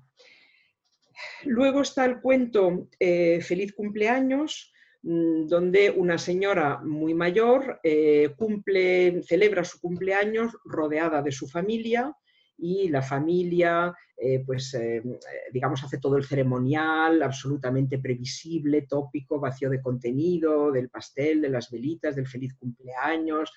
Luego 1.44 1.80
está 1.80 2.04
el 2.04 2.20
cuento 2.20 2.90
Feliz 2.98 3.72
cumpleaños, 3.72 4.70
donde 5.02 5.90
una 5.90 6.18
señora 6.18 6.80
muy 6.82 7.14
mayor 7.14 7.80
eh, 7.82 8.34
cumple, 8.36 9.22
celebra 9.22 9.64
su 9.64 9.80
cumpleaños 9.80 10.52
rodeada 10.64 11.22
de 11.22 11.32
su 11.32 11.48
familia 11.48 12.14
y 12.58 12.88
la 12.88 13.00
familia, 13.00 13.94
eh, 14.16 14.42
pues, 14.44 14.74
eh, 14.74 15.02
digamos, 15.50 15.82
hace 15.82 15.98
todo 15.98 16.18
el 16.18 16.26
ceremonial 16.26 17.22
absolutamente 17.22 17.98
previsible, 17.98 18.82
tópico, 18.82 19.40
vacío 19.40 19.70
de 19.70 19.80
contenido, 19.80 20.70
del 20.70 20.90
pastel, 20.90 21.40
de 21.40 21.48
las 21.48 21.70
velitas, 21.70 22.16
del 22.16 22.26
feliz 22.26 22.54
cumpleaños, 22.54 23.50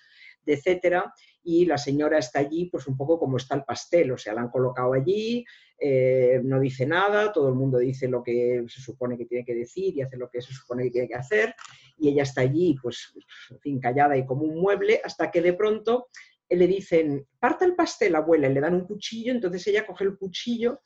etcétera, 0.45 1.13
y 1.43 1.65
la 1.65 1.77
señora 1.77 2.17
está 2.17 2.39
allí, 2.39 2.65
pues 2.65 2.87
un 2.87 2.95
poco 2.95 3.19
como 3.19 3.37
está 3.37 3.55
el 3.55 3.63
pastel, 3.63 4.11
o 4.11 4.17
sea, 4.17 4.33
la 4.33 4.41
han 4.41 4.49
colocado 4.49 4.93
allí, 4.93 5.45
eh, 5.77 6.39
no 6.43 6.59
dice 6.59 6.85
nada, 6.85 7.31
todo 7.31 7.49
el 7.49 7.55
mundo 7.55 7.77
dice 7.79 8.07
lo 8.07 8.23
que 8.23 8.63
se 8.67 8.81
supone 8.81 9.17
que 9.17 9.25
tiene 9.25 9.43
que 9.43 9.55
decir 9.55 9.95
y 9.95 10.01
hace 10.01 10.17
lo 10.17 10.29
que 10.29 10.41
se 10.41 10.53
supone 10.53 10.83
que 10.83 10.91
tiene 10.91 11.07
que 11.07 11.15
hacer, 11.15 11.53
y 11.97 12.09
ella 12.09 12.23
está 12.23 12.41
allí, 12.41 12.75
pues, 12.81 13.13
en 13.49 13.59
fin, 13.59 13.79
callada 13.79 14.17
y 14.17 14.25
como 14.25 14.43
un 14.43 14.59
mueble, 14.59 15.01
hasta 15.03 15.29
que 15.29 15.41
de 15.41 15.53
pronto 15.53 16.07
le 16.49 16.67
dicen, 16.67 17.27
parta 17.39 17.65
el 17.65 17.75
pastel, 17.75 18.15
abuela, 18.15 18.49
y 18.49 18.53
le 18.53 18.61
dan 18.61 18.75
un 18.75 18.85
cuchillo, 18.85 19.31
entonces 19.31 19.65
ella 19.67 19.85
coge 19.85 20.03
el 20.05 20.17
cuchillo 20.17 20.81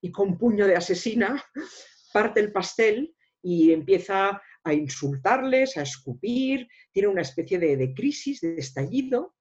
y 0.00 0.10
con 0.10 0.36
puño 0.38 0.66
de 0.66 0.76
asesina 0.76 1.42
parte 2.12 2.40
el 2.40 2.52
pastel 2.52 3.14
y 3.42 3.72
empieza 3.72 4.40
a 4.64 4.72
insultarles, 4.74 5.76
a 5.76 5.82
escupir, 5.82 6.68
tiene 6.92 7.08
una 7.08 7.22
especie 7.22 7.58
de, 7.58 7.94
crisis, 7.94 8.40
de 8.40 8.56
estallido, 8.56 9.34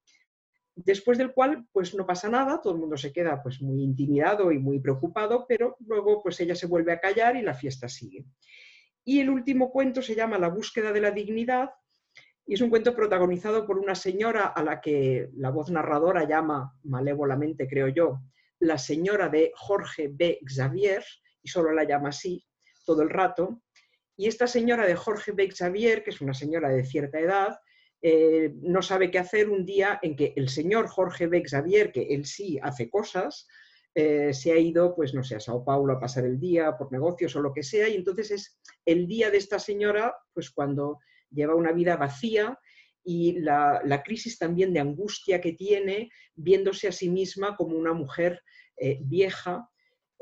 después 0.76 1.18
del 1.18 1.34
cual 1.34 1.68
pues 1.72 1.94
no 1.94 2.06
pasa 2.06 2.30
nada, 2.30 2.62
todo 2.62 2.74
el 2.74 2.80
mundo 2.80 2.98
se 2.98 3.12
queda 3.12 3.42
pues 3.44 3.62
muy 3.62 3.84
intimidado 3.84 4.52
y 4.52 4.60
muy 4.60 4.80
preocupado, 4.80 5.46
pero 5.48 5.76
luego 5.80 6.22
pues 6.24 6.40
ella 6.40 6.56
se 6.56 6.68
vuelve 6.68 6.94
a 6.94 7.00
callar 7.00 7.36
y 7.36 7.42
la 7.42 7.54
fiesta 7.54 7.88
sigue. 7.88 8.26
Y 9.04 9.20
el 9.20 9.30
último 9.30 9.72
cuento 9.72 10.02
se 10.02 10.16
llama 10.16 10.40
La 10.40 10.50
búsqueda 10.50 10.92
de 10.92 11.02
la 11.02 11.12
dignidad 11.12 11.72
y 12.46 12.56
es 12.56 12.62
un 12.62 12.70
cuento 12.70 12.96
protagonizado 12.96 13.66
por 13.66 13.78
una 13.78 13.96
señora 13.96 14.48
a 14.48 14.64
la 14.64 14.82
que 14.82 15.30
la 15.36 15.52
voz 15.52 15.70
narradora 15.70 16.28
llama 16.28 16.76
malévolamente, 16.84 17.68
creo 17.68 17.88
yo, 17.88 18.20
la 18.60 18.78
señora 18.78 19.30
de 19.30 19.52
Jorge 19.56 20.10
B. 20.12 20.40
Xavier, 20.46 21.04
y 21.42 21.50
solo 21.50 21.72
la 21.72 21.84
llama 21.84 22.10
así 22.10 22.46
todo 22.86 23.02
el 23.02 23.10
rato. 23.10 23.62
Y 24.22 24.28
esta 24.28 24.46
señora 24.46 24.86
de 24.86 24.94
Jorge 24.94 25.32
B. 25.32 25.50
Xavier, 25.50 26.04
que 26.04 26.12
es 26.12 26.22
una 26.22 26.36
señora 26.36 26.70
de 26.70 26.86
cierta 26.86 27.20
edad, 27.20 27.58
eh, 28.04 28.54
no 28.62 28.84
sabe 28.84 29.10
qué 29.10 29.18
hacer 29.18 29.50
un 29.50 29.66
día 29.66 29.98
en 30.04 30.16
que 30.16 30.34
el 30.36 30.48
señor 30.50 30.88
Jorge 30.90 31.26
B. 31.26 31.42
Xavier, 31.44 31.92
que 31.92 32.04
él 32.14 32.26
sí 32.26 32.60
hace 32.62 32.88
cosas, 32.88 33.48
eh, 33.96 34.32
se 34.32 34.52
ha 34.52 34.60
ido, 34.60 34.94
pues 34.94 35.16
no 35.16 35.24
sé, 35.24 35.38
a 35.38 35.40
Sao 35.40 35.66
Paulo 35.66 35.94
a 35.94 36.00
pasar 36.00 36.26
el 36.26 36.40
día 36.40 36.78
por 36.78 36.92
negocios 36.92 37.36
o 37.36 37.42
lo 37.42 37.52
que 37.52 37.64
sea, 37.64 37.90
y 37.90 37.96
entonces 37.96 38.30
es 38.30 38.60
el 38.86 39.08
día 39.08 39.32
de 39.32 39.38
esta 39.38 39.58
señora, 39.58 40.16
pues 40.36 40.52
cuando 40.52 41.00
lleva 41.32 41.56
una 41.56 41.72
vida 41.72 41.96
vacía 41.96 42.60
y 43.04 43.40
la, 43.40 44.04
crisis 44.06 44.38
también 44.38 44.72
de 44.72 44.82
angustia 44.82 45.42
que 45.42 45.54
tiene 45.54 46.12
viéndose 46.36 46.88
a 46.88 46.92
sí 46.92 47.10
misma 47.10 47.56
como 47.56 47.76
una 47.76 47.94
mujer 47.94 48.44
eh, 48.78 49.00
vieja 49.02 49.68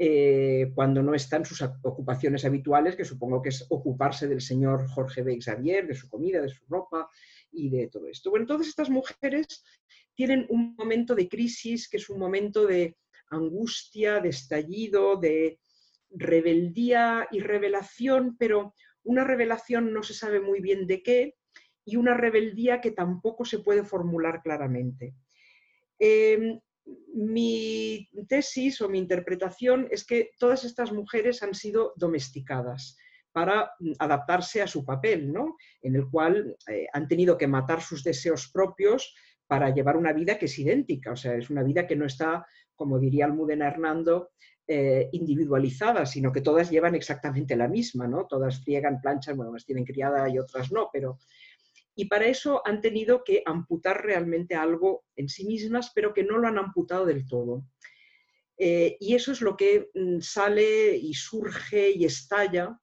eh, 0.02 0.72
cuando 0.74 1.04
no 1.04 1.14
está 1.14 1.36
en 1.36 1.44
sus 1.44 1.62
ocupaciones 1.62 2.46
habituales, 2.46 2.96
que 2.96 3.04
supongo 3.04 3.42
que 3.42 3.50
es 3.50 3.66
ocuparse 3.70 4.30
del 4.30 4.40
señor 4.40 4.88
Jorge 4.88 5.24
B. 5.24 5.38
Xavier, 5.42 5.88
de 5.88 5.94
su 5.94 6.08
comida, 6.08 6.42
de 6.42 6.48
su 6.48 6.64
ropa 6.70 7.10
y 7.52 7.70
de 7.70 7.88
todo 7.90 8.08
esto. 8.08 8.30
Bueno, 8.30 8.46
todas 8.46 8.66
estas 8.66 8.90
mujeres 8.90 9.46
tienen 10.16 10.46
un 10.48 10.74
momento 10.78 11.16
de 11.16 11.28
crisis, 11.28 11.90
que 11.90 11.98
es 11.98 12.10
un 12.10 12.18
momento 12.18 12.66
de 12.66 12.96
angustia, 13.30 14.22
de 14.22 14.30
estallido, 14.30 15.18
de 15.18 15.60
rebeldía 16.12 17.28
y 17.30 17.42
revelación, 17.42 18.38
pero 18.38 18.76
una 19.04 19.26
revelación 19.26 19.92
no 19.92 20.02
se 20.02 20.14
sabe 20.14 20.40
muy 20.40 20.62
bien 20.62 20.88
de 20.88 21.04
qué 21.04 21.36
y 21.84 21.98
una 21.98 22.14
rebeldía 22.14 22.80
que 22.80 22.92
tampoco 22.92 23.44
se 23.44 23.60
puede 23.60 23.84
formular 23.84 24.42
claramente. 24.44 25.14
Em, 25.98 26.58
mi 27.14 28.08
tesis 28.28 28.82
o 28.82 28.90
mi 28.90 28.98
interpretación 28.98 29.88
es 29.92 30.06
que 30.06 30.32
todas 30.38 30.64
estas 30.64 30.92
mujeres 30.92 31.44
han 31.44 31.54
sido 31.54 31.94
domesticadas 31.96 32.98
para 33.32 33.72
mm, 33.80 33.94
adaptarse 34.00 34.62
a 34.62 34.68
su 34.68 34.86
papel, 34.86 35.32
¿no? 35.32 35.56
en 35.82 35.96
el 35.96 36.10
cual 36.10 36.56
eh, 36.68 36.88
han 36.94 37.08
tenido 37.08 37.38
que 37.38 37.48
matar 37.48 37.82
sus 37.82 38.04
deseos 38.04 38.50
propios 38.52 39.14
para 39.48 39.74
llevar 39.74 39.98
una 39.98 40.14
vida 40.14 40.38
que 40.38 40.46
es 40.46 40.60
idéntica, 40.60 41.12
o 41.12 41.16
sea, 41.16 41.36
es 41.36 41.50
una 41.50 41.64
vida 41.64 41.88
que 41.88 41.96
no 41.96 42.06
está, 42.06 42.46
como 42.76 43.00
diría 43.00 43.26
Almudena 43.26 43.68
Hernando, 43.68 44.30
eh, 44.68 45.10
individualizadas, 45.14 46.12
sino 46.12 46.32
que 46.32 46.42
todas 46.42 46.70
llevan 46.70 46.94
exactamente 46.94 47.56
la 47.56 47.68
misma, 47.68 48.08
¿no? 48.08 48.28
Todas 48.28 48.64
friegan, 48.64 49.02
planchan, 49.02 49.36
bueno, 49.36 49.50
unas 49.50 49.66
tienen 49.66 49.86
criada 49.86 50.30
y 50.30 50.38
otras 50.38 50.72
no, 50.72 50.90
pero... 50.94 51.18
Y 52.00 52.06
para 52.06 52.28
eso 52.28 52.62
han 52.66 52.80
tenido 52.80 53.26
que 53.26 53.44
amputar 53.46 54.06
realmente 54.06 54.56
algo 54.56 55.04
en 55.18 55.28
sí 55.28 55.46
mismas, 55.46 55.92
pero 55.94 56.14
que 56.14 56.24
no 56.24 56.38
lo 56.38 56.48
han 56.48 56.58
amputado 56.58 57.06
del 57.06 57.28
todo. 57.28 57.66
Eh, 58.58 58.96
y 59.02 59.16
eso 59.16 59.34
es 59.34 59.42
lo 59.42 59.58
que 59.58 59.90
mm, 59.94 60.22
sale 60.22 60.96
y 60.96 61.14
surge 61.14 61.92
y 61.92 62.06
estalla. 62.06 62.80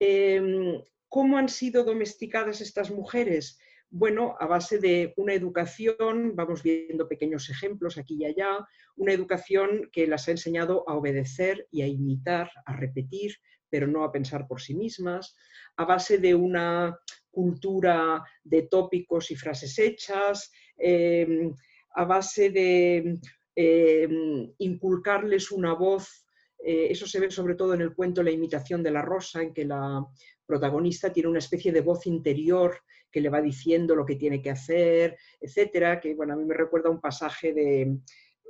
Em, 0.00 0.80
¿Cómo 1.10 1.36
han 1.36 1.50
sido 1.50 1.84
domesticadas 1.84 2.62
estas 2.62 2.90
mujeres? 2.90 3.58
Bueno, 3.90 4.34
a 4.40 4.46
base 4.46 4.78
de 4.78 5.12
una 5.18 5.34
educación, 5.34 6.34
vamos 6.34 6.62
viendo 6.62 7.06
pequeños 7.06 7.50
ejemplos 7.50 7.98
aquí 7.98 8.16
y 8.18 8.24
allá, 8.24 8.66
una 8.96 9.12
educación 9.12 9.90
que 9.92 10.06
las 10.06 10.26
ha 10.26 10.30
enseñado 10.30 10.88
a 10.88 10.94
obedecer 10.94 11.68
y 11.70 11.82
a 11.82 11.86
imitar, 11.86 12.50
a 12.64 12.74
repetir, 12.74 13.34
pero 13.68 13.86
no 13.86 14.04
a 14.04 14.12
pensar 14.12 14.48
por 14.48 14.62
sí 14.62 14.74
mismas, 14.74 15.36
a 15.76 15.84
base 15.84 16.16
de 16.16 16.34
una 16.34 16.98
cultura 17.30 18.22
de 18.42 18.62
tópicos 18.62 19.30
y 19.30 19.36
frases 19.36 19.78
hechas, 19.78 20.50
em, 20.76 21.52
a 21.94 22.04
base 22.04 22.50
de 22.50 23.18
em, 23.60 24.52
inculcarles 24.58 25.50
una 25.50 25.74
voz, 25.74 26.24
eh, 26.64 26.88
eso 26.90 27.06
se 27.06 27.18
ve 27.20 27.30
sobre 27.30 27.54
todo 27.54 27.74
en 27.74 27.80
el 27.80 27.94
cuento 27.94 28.22
La 28.22 28.30
imitación 28.30 28.82
de 28.82 28.90
la 28.90 29.02
rosa, 29.02 29.42
en 29.42 29.52
que 29.52 29.64
la 29.64 30.04
protagonista 30.46 31.12
tiene 31.12 31.28
una 31.28 31.40
especie 31.40 31.72
de 31.72 31.80
voz 31.80 32.06
interior 32.06 32.80
que 33.10 33.20
le 33.20 33.28
va 33.28 33.40
diciendo 33.40 33.94
lo 33.94 34.04
que 34.04 34.16
tiene 34.16 34.42
que 34.42 34.50
hacer, 34.50 35.16
etcétera, 35.40 35.98
que 36.00 36.14
bueno, 36.14 36.34
a 36.34 36.36
mí 36.36 36.44
me 36.44 36.54
recuerda 36.54 36.90
un 36.90 37.00
pasaje 37.00 37.52
de 37.52 37.98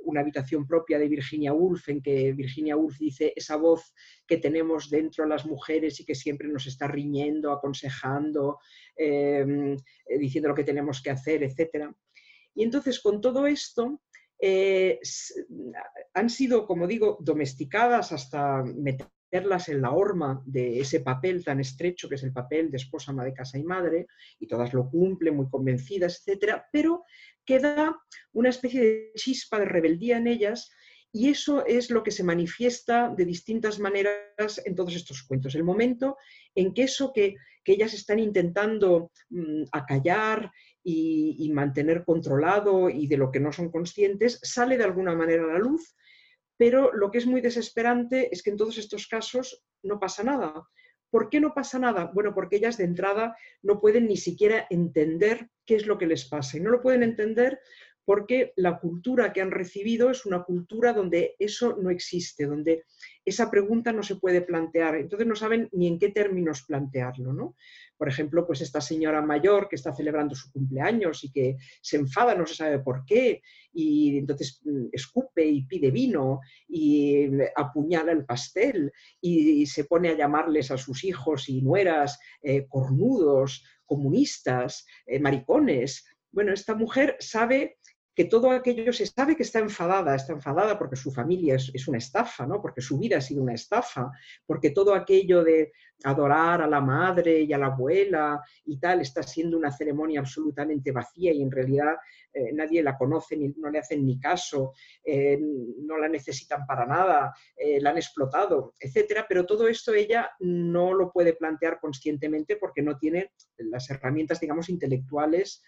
una 0.09 0.21
habitación 0.21 0.65
propia 0.67 0.99
de 0.99 1.07
Virginia 1.07 1.53
Woolf, 1.53 1.89
en 1.89 2.01
que 2.01 2.33
Virginia 2.33 2.75
Woolf 2.75 2.97
dice 2.97 3.33
esa 3.35 3.55
voz 3.55 3.93
que 4.27 4.37
tenemos 4.37 4.89
dentro 4.89 5.25
las 5.25 5.45
mujeres 5.45 5.99
y 5.99 6.05
que 6.05 6.15
siempre 6.15 6.47
nos 6.47 6.67
está 6.67 6.87
riñendo, 6.87 7.51
aconsejando, 7.51 8.59
em, 8.95 9.73
eh, 9.73 10.17
diciendo 10.17 10.49
lo 10.49 10.55
que 10.55 10.63
tenemos 10.63 11.01
que 11.01 11.11
hacer, 11.11 11.43
etcétera. 11.43 11.93
Y 12.53 12.63
entonces 12.63 12.99
con 12.99 13.21
todo 13.21 13.47
esto 13.47 14.01
eh, 14.41 14.99
han 16.13 16.29
sido, 16.29 16.65
como 16.65 16.87
digo, 16.87 17.17
domesticadas 17.21 18.11
hasta 18.11 18.63
meter 18.63 19.07
meterlas 19.31 19.69
en 19.69 19.81
la 19.81 19.91
horma 19.91 20.41
de 20.45 20.79
ese 20.79 21.01
papel 21.01 21.43
tan 21.43 21.59
estrecho 21.59 22.09
que 22.09 22.15
es 22.15 22.23
el 22.23 22.33
papel 22.33 22.71
de 22.71 22.77
esposa, 22.77 23.11
ama 23.11 23.23
de 23.23 23.33
casa 23.33 23.57
y 23.57 23.63
madre, 23.63 24.07
y 24.39 24.47
todas 24.47 24.73
lo 24.73 24.89
cumplen 24.89 25.35
muy 25.35 25.49
convencidas, 25.49 26.19
etcétera, 26.19 26.67
pero 26.71 27.03
queda 27.45 27.99
una 28.33 28.49
especie 28.49 28.81
de 28.81 29.11
chispa 29.15 29.59
de 29.59 29.65
rebeldía 29.65 30.17
en 30.17 30.27
ellas 30.27 30.71
y 31.11 31.29
eso 31.29 31.65
es 31.65 31.89
lo 31.89 32.03
que 32.03 32.11
se 32.11 32.23
manifiesta 32.23 33.13
de 33.15 33.25
distintas 33.25 33.79
maneras 33.79 34.61
en 34.63 34.75
todos 34.75 34.95
estos 34.95 35.23
cuentos. 35.23 35.55
El 35.55 35.63
momento 35.63 36.17
en 36.53 36.73
que 36.73 36.83
eso 36.83 37.11
que, 37.13 37.35
ellas 37.65 37.93
están 37.93 38.17
intentando 38.17 39.11
mm, 39.29 39.65
acallar 39.71 40.51
y, 40.83 41.51
mantener 41.53 42.03
controlado 42.03 42.89
y 42.89 43.05
de 43.05 43.15
lo 43.15 43.29
que 43.29 43.39
no 43.39 43.51
son 43.51 43.69
conscientes, 43.69 44.39
sale 44.41 44.75
de 44.75 44.85
alguna 44.85 45.13
manera 45.13 45.43
a 45.43 45.53
la 45.53 45.59
luz 45.59 45.95
pero 46.59 46.91
lo 46.93 47.09
que 47.09 47.19
es 47.19 47.25
muy 47.25 47.39
desesperante 47.39 48.27
es 48.33 48.43
que 48.43 48.49
en 48.49 48.57
todos 48.57 48.77
estos 48.77 49.07
casos 49.07 49.63
no 49.81 49.97
pasa 49.97 50.25
nada. 50.25 50.67
¿Por 51.09 51.29
qué 51.29 51.39
no 51.39 51.53
pasa 51.53 51.79
nada? 51.79 52.11
Bueno, 52.13 52.33
porque 52.35 52.57
ellas 52.57 52.75
de 52.75 52.83
entrada 52.83 53.37
no 53.63 53.79
pueden 53.79 54.07
ni 54.07 54.17
siquiera 54.17 54.67
entender 54.69 55.49
qué 55.65 55.75
es 55.75 55.87
lo 55.87 55.97
que 55.97 56.05
les 56.05 56.27
pasa. 56.27 56.57
Y 56.57 56.59
no 56.59 56.69
lo 56.69 56.81
pueden 56.81 57.01
entender 57.01 57.61
porque 58.03 58.51
la 58.57 58.77
cultura 58.77 59.31
que 59.31 59.39
han 59.39 59.51
recibido 59.51 60.09
es 60.09 60.25
una 60.25 60.43
cultura 60.43 60.91
donde 60.91 61.37
eso 61.39 61.77
no 61.79 61.91
existe, 61.91 62.45
donde 62.45 62.83
esa 63.29 63.49
pregunta 63.49 63.91
no 63.91 64.03
se 64.03 64.15
puede 64.15 64.41
plantear. 64.41 64.95
Entonces 64.95 65.27
no 65.27 65.35
saben 65.35 65.69
ni 65.71 65.87
en 65.87 65.99
qué 65.99 66.09
términos 66.09 66.63
plantearlo. 66.63 67.33
¿no? 67.33 67.55
por 67.99 68.07
ejemplo, 68.07 68.47
pues 68.47 68.61
esta 68.61 68.79
señora 68.79 69.21
mayor 69.21 69.67
que 69.67 69.75
está 69.75 69.93
celebrando 69.93 70.33
su 70.33 70.49
cumpleaños 70.53 71.25
y 71.25 71.31
que 71.33 71.57
se 71.81 71.97
enfada, 71.97 72.33
no 72.33 72.47
se 72.47 72.55
sabe 72.55 72.79
por 72.79 73.03
qué, 73.03 73.41
y 73.73 74.19
entonces 74.19 74.61
mm, 74.63 74.85
escupe 74.93 75.45
y 75.45 75.65
pide 75.65 75.91
vino 75.91 76.39
y 76.69 77.27
apuñala 77.57 78.13
el 78.13 78.23
pastel 78.23 78.93
y 79.19 79.65
se 79.65 79.83
pone 79.83 80.07
a 80.07 80.17
llamarles 80.17 80.71
a 80.71 80.77
sus 80.77 81.03
hijos 81.03 81.49
y 81.49 81.61
nueras 81.61 82.17
eh, 82.41 82.67
cornudos, 82.69 83.65
comunistas, 83.85 84.85
eh, 85.05 85.19
maricones. 85.19 86.05
Bueno, 86.31 86.53
esta 86.53 86.75
mujer 86.75 87.17
sabe 87.19 87.79
que 88.19 88.25
todo 88.25 88.51
aquello 88.51 88.91
se 88.91 89.05
sabe 89.05 89.33
que 89.33 89.43
está 89.43 89.59
enfadada, 89.59 90.13
está 90.13 90.33
enfadada 90.33 90.77
porque 90.77 90.97
su 90.97 91.09
familia 91.09 91.55
es, 91.55 91.87
una 91.87 91.99
estafa, 91.99 92.45
¿no? 92.45 92.61
porque 92.61 92.81
su 92.81 92.99
vida 92.99 93.15
ha 93.15 93.21
sido 93.21 93.41
una 93.41 93.53
estafa, 93.53 94.11
porque 94.45 94.71
todo 94.71 94.93
aquello 94.93 95.41
de 95.41 95.71
adorar 96.03 96.61
a 96.61 96.67
la 96.67 96.81
madre 96.81 97.43
y 97.43 97.53
a 97.53 97.57
la 97.57 97.67
abuela 97.67 98.43
y 98.65 98.77
tal 98.77 98.99
está 98.99 99.23
siendo 99.23 99.57
una 99.57 99.71
ceremonia 99.71 100.19
absolutamente 100.19 100.91
vacía 100.91 101.31
y 101.31 101.41
en 101.41 101.49
realidad 101.49 101.95
eh, 102.33 102.51
nadie 102.51 102.83
la 102.83 102.97
conoce, 102.97 103.37
ni, 103.37 103.53
no 103.55 103.69
le 103.69 103.79
hacen 103.79 104.05
ni 104.05 104.19
caso, 104.19 104.73
eh, 105.01 105.39
no 105.39 105.97
la 105.97 106.09
necesitan 106.09 106.65
para 106.65 106.85
nada, 106.85 107.33
eh, 107.55 107.79
la 107.79 107.91
han 107.91 107.97
explotado, 107.97 108.73
etcétera. 108.81 109.27
Pero 109.29 109.45
todo 109.45 109.65
esto 109.69 109.93
ella 109.93 110.29
no 110.41 110.93
lo 110.93 111.09
puede 111.09 111.35
plantear 111.35 111.79
conscientemente 111.79 112.57
porque 112.57 112.81
no 112.81 112.97
tiene 112.97 113.31
las 113.59 113.89
herramientas, 113.89 114.41
digamos, 114.41 114.67
intelectuales 114.67 115.63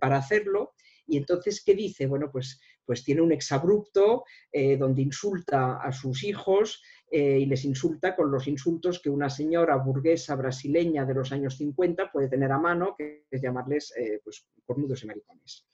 para 0.00 0.16
hacerlo 0.16 0.74
y 1.08 1.16
entonces, 1.16 1.62
¿qué 1.64 1.74
dice? 1.74 2.06
Bueno, 2.06 2.30
pues, 2.30 2.60
pues 2.84 3.02
tiene 3.02 3.22
un 3.22 3.32
exabrupto 3.32 4.24
eh, 4.52 4.76
donde 4.76 5.02
insulta 5.02 5.78
a 5.78 5.90
sus 5.90 6.22
hijos 6.22 6.82
eh, 7.10 7.38
y 7.38 7.46
les 7.46 7.64
insulta 7.64 8.14
con 8.14 8.30
los 8.30 8.46
insultos 8.46 9.00
que 9.00 9.08
una 9.08 9.30
señora 9.30 9.76
burguesa 9.76 10.36
brasileña 10.36 11.06
de 11.06 11.14
los 11.14 11.32
años 11.32 11.56
50 11.56 12.12
puede 12.12 12.28
tener 12.28 12.52
a 12.52 12.58
mano, 12.58 12.94
que 12.96 13.24
es 13.30 13.40
llamarles 13.40 13.92
eh, 13.96 14.20
pues, 14.22 14.46
cornudos 14.66 15.02
y 15.02 15.06
maricones. 15.06 15.66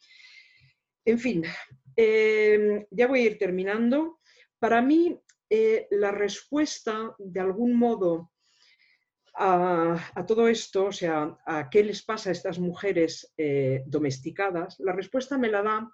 En 1.05 1.19
fin, 1.19 1.43
ya 1.97 3.07
voy 3.07 3.21
a 3.21 3.27
ir 3.27 3.37
terminando. 3.37 4.21
Para 4.59 4.81
mí, 4.81 5.21
la 5.91 6.13
respuesta, 6.13 7.15
de 7.19 7.41
algún 7.41 7.77
modo, 7.77 8.31
a, 9.37 10.25
todo 10.27 10.49
esto, 10.49 10.87
o 10.87 10.93
sea, 10.93 11.37
a 11.45 11.69
qué 11.69 11.83
les 11.83 12.03
pasa 12.03 12.31
a 12.31 12.33
estas 12.33 12.59
mujeres 12.59 13.33
eh, 13.37 13.83
domesticadas, 13.87 14.79
la 14.79 14.93
respuesta 14.93 15.37
me 15.39 15.51
la 15.51 15.63
da 15.63 15.91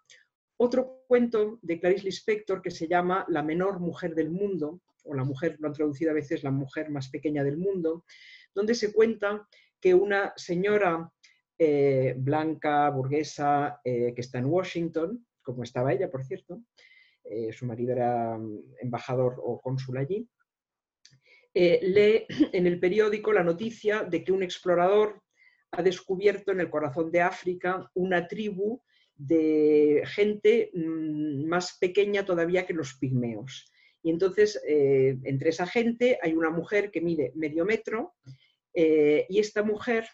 otro 0.59 1.05
cuento 1.09 1.59
de 1.63 1.81
Clarice 1.81 2.05
Lispector 2.05 2.61
que 2.61 2.71
se 2.71 2.87
llama 2.87 3.25
La 3.29 3.43
menor 3.43 3.81
mujer 3.81 4.15
del 4.15 4.31
mundo, 4.31 4.83
o 5.05 5.15
la 5.15 5.25
mujer, 5.25 5.57
lo 5.59 5.69
han 5.69 5.75
traducido 5.75 6.11
a 6.11 6.15
veces 6.15 6.43
la 6.43 6.51
mujer 6.51 6.91
más 6.91 7.09
pequeña 7.09 7.43
del 7.43 7.57
mundo, 7.57 8.05
donde 8.55 8.75
se 8.75 8.93
cuenta 8.93 9.49
que 9.81 9.95
una 9.95 10.35
señora 10.37 11.11
eh, 11.59 12.15
blanca, 12.19 12.91
burguesa, 12.91 13.81
eh, 13.83 14.13
que 14.15 14.21
está 14.21 14.39
en 14.39 14.47
Washington, 14.47 15.27
como 15.41 15.63
estaba 15.63 15.93
ella, 15.93 16.11
por 16.11 16.25
cierto, 16.25 16.63
su 17.53 17.65
marido 17.65 17.93
era 17.93 18.37
mm, 18.37 18.75
embajador 18.81 19.37
o 19.39 19.61
cónsul 19.61 19.99
allí, 19.99 20.29
eh, 21.55 21.81
lee 21.83 22.27
en 22.53 22.67
el 22.67 22.79
periódico 22.79 23.33
la 23.33 23.45
noticia 23.45 24.05
de 24.05 24.25
que 24.25 24.33
un 24.33 24.43
explorador 24.43 25.23
ha 25.73 25.83
descubierto 25.83 26.53
en 26.53 26.61
el 26.61 26.71
corazón 26.71 27.11
de 27.11 27.21
África 27.21 27.91
una 27.95 28.27
tribu 28.27 28.81
de 29.17 30.03
gente 30.07 30.71
mm, 30.73 31.47
más 31.47 31.77
pequeña 31.79 32.25
todavía 32.25 32.67
que 32.67 32.75
los 32.75 32.95
pigmeos. 32.95 33.71
Y 34.03 34.11
entonces, 34.11 34.61
eh, 34.67 35.19
entre 35.25 35.51
esa 35.51 35.67
gente 35.67 36.19
hay 36.23 36.33
una 36.33 36.51
mujer 36.51 36.91
que 36.91 37.03
mide 37.03 37.33
medio 37.35 37.67
metro 37.67 38.15
eh, 38.73 39.27
y 39.29 39.39
esta 39.39 39.63
mujer, 39.63 40.09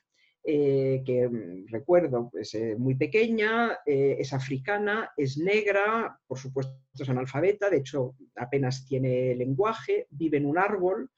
que 0.47 1.29
mm, 1.29 1.67
recuerdo, 1.73 2.31
es 2.35 2.57
muy 2.79 2.95
pequeña, 2.95 3.79
es 3.85 4.33
africana, 4.33 5.11
es 5.17 5.37
negra, 5.39 6.19
por 6.27 6.39
supuesto 6.39 6.77
es 6.95 7.09
analfabeta, 7.09 7.69
de 7.69 7.79
hecho 7.79 8.15
apenas 8.37 8.87
tiene 8.87 9.35
lenguaje, 9.35 10.07
vive 10.11 10.37
en 10.37 10.47
un 10.47 10.59
árbol, 10.59 11.11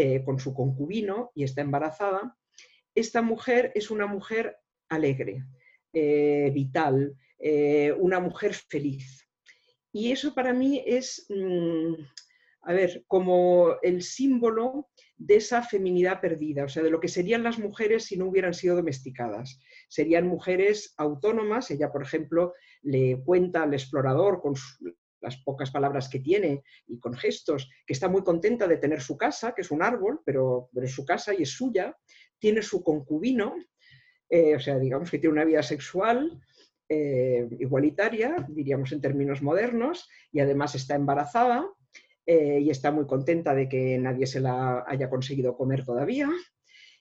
eh, 0.00 0.22
con 0.24 0.38
su 0.38 0.54
concubino 0.54 1.32
y 1.34 1.42
está 1.42 1.60
embarazada, 1.60 2.36
esta 2.94 3.20
mujer 3.20 3.72
es 3.74 3.90
una 3.90 4.06
mujer 4.06 4.56
alegre, 4.88 5.44
eh, 5.92 6.52
vital, 6.54 7.16
eh, 7.36 7.92
una 7.98 8.20
mujer 8.20 8.54
feliz. 8.54 9.28
Y 9.90 10.12
eso 10.12 10.36
para 10.36 10.52
mí 10.52 10.80
es, 10.86 11.26
mm, 11.28 11.94
a 12.62 12.72
ver, 12.72 13.04
como 13.06 13.76
el 13.82 14.02
símbolo 14.02 14.88
de 15.16 15.36
esa 15.36 15.62
feminidad 15.62 16.20
perdida, 16.20 16.64
o 16.64 16.68
sea, 16.68 16.82
de 16.82 16.90
lo 16.90 17.00
que 17.00 17.08
serían 17.08 17.42
las 17.42 17.58
mujeres 17.58 18.04
si 18.04 18.16
no 18.16 18.26
hubieran 18.26 18.54
sido 18.54 18.76
domesticadas. 18.76 19.60
Serían 19.88 20.26
mujeres 20.26 20.94
autónomas, 20.96 21.70
ella, 21.70 21.90
por 21.90 22.02
ejemplo, 22.02 22.52
le 22.82 23.22
cuenta 23.24 23.62
al 23.62 23.74
explorador 23.74 24.40
con 24.40 24.54
las 25.20 25.36
pocas 25.38 25.70
palabras 25.70 26.08
que 26.08 26.20
tiene 26.20 26.62
y 26.86 26.98
con 26.98 27.14
gestos, 27.14 27.68
que 27.86 27.92
está 27.92 28.08
muy 28.08 28.22
contenta 28.22 28.68
de 28.68 28.76
tener 28.76 29.00
su 29.00 29.16
casa, 29.16 29.54
que 29.54 29.62
es 29.62 29.70
un 29.70 29.82
árbol, 29.82 30.20
pero, 30.24 30.70
es 30.74 30.92
su 30.92 31.04
casa 31.04 31.34
y 31.34 31.42
es 31.42 31.50
suya, 31.50 31.96
tiene 32.38 32.62
su 32.62 32.82
concubino, 32.82 33.56
eh, 34.30 34.54
o 34.54 34.60
sea, 34.60 34.78
digamos 34.78 35.10
que 35.10 35.18
tiene 35.18 35.32
una 35.32 35.44
vida 35.44 35.62
sexual 35.62 36.40
eh, 36.88 37.48
igualitaria, 37.58 38.46
diríamos 38.48 38.92
en 38.92 39.00
términos 39.00 39.42
modernos, 39.42 40.08
y 40.32 40.40
además 40.40 40.74
está 40.74 40.94
embarazada 40.94 41.68
eh, 42.30 42.60
y 42.60 42.68
está 42.68 42.92
muy 42.92 43.06
contenta 43.06 43.54
de 43.54 43.70
que 43.70 43.96
nadie 43.96 44.26
se 44.26 44.38
la 44.38 44.84
haya 44.86 45.08
conseguido 45.08 45.56
comer 45.56 45.82
todavía. 45.82 46.28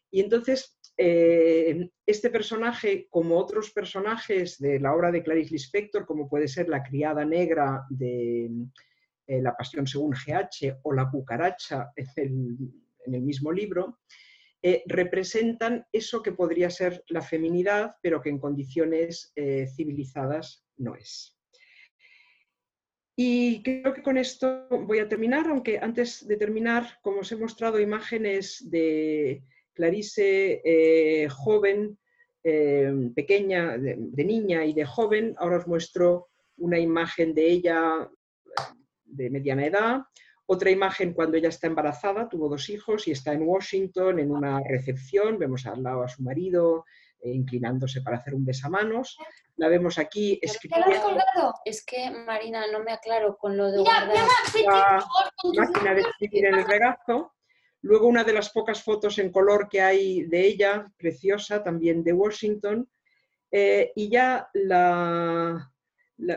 Y 0.10 0.22
entonces 0.22 0.80
eh, 0.96 1.90
este 2.06 2.30
personaje, 2.30 3.10
como 3.10 3.38
otros 3.38 3.72
personajes 3.72 4.58
de 4.58 4.80
la 4.80 4.96
obra 4.96 5.12
de 5.12 5.22
Clarice 5.24 5.52
Lispector, 5.52 6.06
como 6.06 6.30
puede 6.30 6.48
ser 6.48 6.70
la 6.70 6.82
criada 6.82 7.26
negra 7.26 7.84
de 7.90 8.50
eh, 9.28 9.42
La 9.42 9.54
Pasión 9.54 9.86
según 9.86 10.12
GH 10.12 10.80
o 10.84 10.94
la 10.94 11.12
cucaracha 11.12 11.92
en 12.16 12.72
el, 13.06 13.22
mismo 13.22 13.52
libro, 13.52 14.00
representan 14.86 15.86
eso 15.92 16.24
que 16.24 16.32
podría 16.32 16.70
ser 16.70 17.04
la 17.10 17.22
feminidad, 17.22 17.96
pero 18.02 18.22
que 18.22 18.30
en 18.30 18.40
condiciones 18.40 19.34
civilizadas 19.76 20.66
no 20.78 20.96
es. 20.96 21.37
Y 23.20 23.64
creo 23.64 23.94
que 23.94 24.04
con 24.04 24.18
esto 24.18 24.68
voy 24.70 25.00
a 25.00 25.10
terminar, 25.10 25.48
aunque 25.48 25.80
antes 25.80 26.28
de 26.28 26.38
terminar, 26.38 27.00
como 27.02 27.22
os 27.22 27.32
he 27.32 27.36
mostrado 27.36 27.80
imágenes 27.80 28.70
de, 28.70 29.42
Clarice 29.78 30.62
eh, 30.66 31.30
joven, 31.30 32.00
eh, 32.44 32.92
pequeña, 33.16 33.78
de, 33.78 34.24
niña 34.26 34.66
y 34.66 34.74
de 34.74 34.86
joven. 34.86 35.36
Ahora 35.38 35.58
os 35.58 35.68
muestro 35.68 36.30
una 36.58 36.80
imagen 36.80 37.36
de 37.36 37.48
ella 37.48 38.10
de 39.06 39.30
mediana 39.30 39.68
edad, 39.68 40.02
otra 40.48 40.72
imagen 40.72 41.14
cuando 41.14 41.38
ella 41.38 41.50
está 41.50 41.68
embarazada, 41.68 42.28
tuvo 42.28 42.50
dos 42.50 42.70
hijos 42.70 43.08
y 43.08 43.12
está 43.12 43.34
en 43.34 43.44
Washington 43.44 44.18
en 44.20 44.32
una 44.32 44.62
recepción. 44.62 45.38
Vemos 45.38 45.68
al 45.68 45.84
lado 45.84 46.04
a 46.04 46.08
su 46.08 46.24
marido 46.24 46.86
inclinándose 47.24 48.02
para 48.02 48.18
hacer 48.18 48.34
un 48.34 48.46
besamanos. 48.46 49.18
La 49.56 49.68
vemos 49.68 49.98
aquí 49.98 50.40
escribiendo. 50.42 51.54
Es 51.66 51.84
que, 51.86 52.12
Marina, 52.12 52.66
no 52.72 52.84
me 52.84 52.92
aclaro 52.92 53.38
con 53.38 53.58
lo 53.58 53.72
de 53.72 53.84
la 53.84 55.06
máquina 55.56 55.94
de 55.94 56.02
escribir 56.02 56.46
en 56.46 56.56
el 56.56 56.66
regazo. 56.66 57.34
Luego 57.82 58.08
una 58.08 58.24
de 58.24 58.34
las 58.34 58.50
pocas 58.50 58.84
fotos 58.84 59.20
en 59.20 59.32
color 59.32 59.70
que 59.70 59.82
hay 59.82 60.24
de 60.24 60.42
ella, 60.46 60.92
preciosa, 60.98 61.64
también 61.64 62.04
de 62.04 62.14
Washington. 62.14 62.90
Eh, 63.52 63.94
y 63.96 64.10
ya 64.10 64.50
la, 64.54 65.72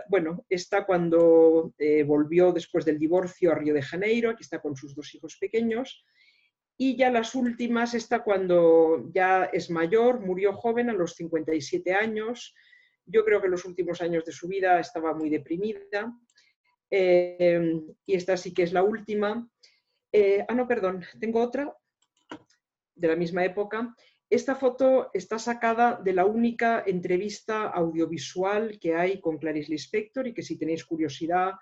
bueno, 0.09 0.45
está 0.49 0.85
cuando 0.85 1.73
eh, 1.79 2.03
volvió 2.05 2.53
después 2.53 2.85
del 2.85 2.99
divorcio 2.99 3.51
a 3.51 3.55
Río 3.55 3.75
de 3.75 3.83
Janeiro, 3.83 4.31
aquí 4.31 4.43
está 4.43 4.61
con 4.61 4.77
sus 4.77 4.95
dos 4.95 5.15
hijos 5.15 5.37
pequeños. 5.39 6.05
Y 6.83 6.97
ya 6.97 7.11
las 7.11 7.35
últimas 7.35 7.93
está 7.93 8.25
cuando 8.25 9.11
ya 9.13 9.45
es 9.53 9.69
mayor, 9.69 10.21
murió 10.21 10.55
joven 10.55 10.89
a 10.89 10.95
los 10.95 11.15
57 11.15 11.93
años. 11.93 12.55
Yo 13.05 13.23
creo 13.23 13.39
que 13.39 13.49
en 13.49 13.51
los 13.51 13.67
últimos 13.67 14.01
años 14.01 14.25
de 14.25 14.33
su 14.33 14.49
vida 14.49 14.81
estaba 14.81 15.13
muy 15.13 15.29
deprimida. 15.29 16.11
Eh, 16.91 17.83
y 18.07 18.15
esta 18.15 18.35
sí 18.39 18.55
que 18.55 18.63
es 18.63 18.73
la 18.73 18.83
última. 18.83 19.47
Eh, 20.11 20.43
ah, 20.49 20.55
no, 20.55 20.67
perdón, 20.67 21.05
tengo 21.21 21.43
otra 21.43 21.71
de 22.95 23.09
la 23.09 23.15
misma 23.15 23.45
época. 23.45 23.95
Esta 24.31 24.55
foto 24.55 25.11
está 25.13 25.39
sacada 25.39 26.01
de 26.03 26.15
la 26.15 26.25
única 26.25 26.83
entrevista 26.87 27.69
audiovisual 27.69 28.79
que 28.81 28.95
hay 28.95 29.21
con 29.21 29.37
Clarice 29.37 29.73
Lispector 29.73 30.27
y 30.27 30.33
que 30.33 30.43
si 30.43 30.57
tenéis 30.57 30.87
curiosidad 30.87 31.53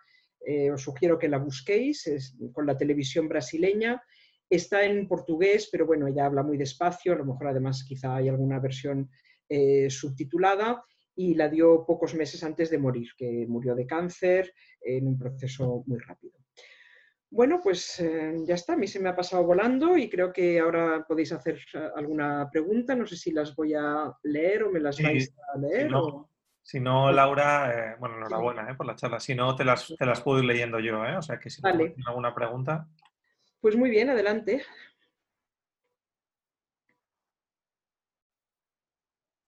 eh, 0.47 0.71
os 0.71 0.83
sugiero 0.83 1.19
que 1.19 1.29
la 1.29 1.39
busquéis, 1.39 2.07
es 2.07 2.37
con 2.53 2.67
la 2.67 2.77
televisión 2.77 3.27
brasileña. 3.27 4.01
Está 4.51 4.85
en 4.85 5.07
portugués, 5.07 5.69
pero 5.71 5.87
bueno, 5.87 6.07
ella 6.07 6.27
habla 6.27 6.43
muy 6.43 6.57
despacio, 6.57 7.13
a 7.13 7.17
lo 7.17 7.25
mejor 7.25 7.49
además 7.49 7.85
quizá 7.87 8.17
hay 8.17 8.29
alguna 8.29 8.59
versión 8.59 9.11
eh, 9.49 9.91
subtitulada 9.91 10.83
y 11.15 11.35
la 11.35 11.49
dio 11.49 11.85
pocos 11.85 12.15
meses 12.15 12.43
antes 12.45 12.71
de 12.71 12.79
morir, 12.79 13.09
que 13.17 13.45
murió 13.49 13.75
de 13.75 13.87
cáncer 13.87 14.55
en 14.81 15.07
un 15.07 15.19
proceso 15.19 15.83
muy 15.87 15.99
rápido. 15.99 16.39
Bueno, 17.31 17.61
pues 17.63 18.01
eh, 18.01 18.37
ya 18.47 18.55
está, 18.55 18.73
a 18.73 18.77
mí 18.77 18.87
se 18.87 19.01
me 19.01 19.11
ha 19.11 19.17
pasado 19.17 19.45
volando 19.45 19.97
y 19.99 20.09
creo 20.09 20.33
que 20.33 20.59
ahora 20.59 21.05
podéis 21.07 21.33
hacer 21.33 21.59
eh, 21.75 21.91
alguna 21.95 22.49
pregunta. 22.51 22.95
No 22.95 23.07
sé 23.07 23.17
si 23.17 23.33
las 23.33 23.55
voy 23.55 23.75
a 23.75 24.11
leer 24.23 24.65
o 24.65 24.71
me 24.71 24.81
las 24.81 25.01
vais 25.01 25.35
a 25.55 25.59
leer. 25.59 25.91
Si 26.63 26.81
no, 26.81 27.11
Laura, 27.13 27.93
eh, 27.93 27.97
bueno, 27.99 28.17
enhorabuena 28.17 28.77
por 28.77 28.87
la 28.87 28.95
charla. 28.95 29.21
Si 29.21 29.35
no, 29.35 29.55
te 29.57 29.65
las, 29.65 29.95
te 29.99 30.07
las 30.07 30.21
puedo 30.21 30.39
ir 30.39 30.45
leyendo 30.45 30.79
yo, 30.81 31.01
o 31.01 31.23
sea 31.23 31.39
que 31.39 31.51
si 31.51 31.61
vale. 31.61 31.95
alguna 32.07 32.35
pregunta. 32.35 32.87
Pues 33.61 33.77
muy 33.77 33.91
bien, 33.91 34.11
adelante. 34.11 34.65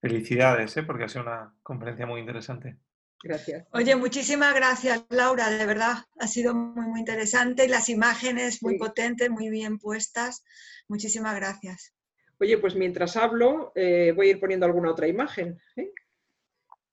Felicidades, 0.00 0.74
porque 0.86 1.04
ha 1.04 1.08
sido 1.08 1.22
una 1.22 1.54
conferencia 1.62 2.06
muy 2.06 2.20
interesante. 2.20 2.78
Gracias. 3.22 3.66
Oye, 3.72 3.94
muchísimas 3.96 4.54
gracias, 4.54 5.04
Laura, 5.10 5.50
de 5.50 5.66
verdad. 5.66 6.06
Ha 6.18 6.26
sido 6.26 6.54
muy, 6.54 6.86
muy 6.86 7.00
interesante. 7.00 7.68
Las 7.68 7.90
imágenes 7.90 8.62
muy 8.62 8.78
potentes, 8.78 9.28
muy 9.28 9.50
bien 9.50 9.78
puestas. 9.78 10.42
Muchísimas 10.88 11.36
gracias. 11.36 11.94
Oye, 12.38 12.56
pues 12.56 12.74
mientras 12.74 13.18
hablo, 13.18 13.72
eh, 13.74 14.12
voy 14.16 14.28
a 14.28 14.30
ir 14.30 14.40
poniendo 14.40 14.64
alguna 14.64 14.90
otra 14.90 15.06
imagen. 15.06 15.60
¿eh? 15.76 15.92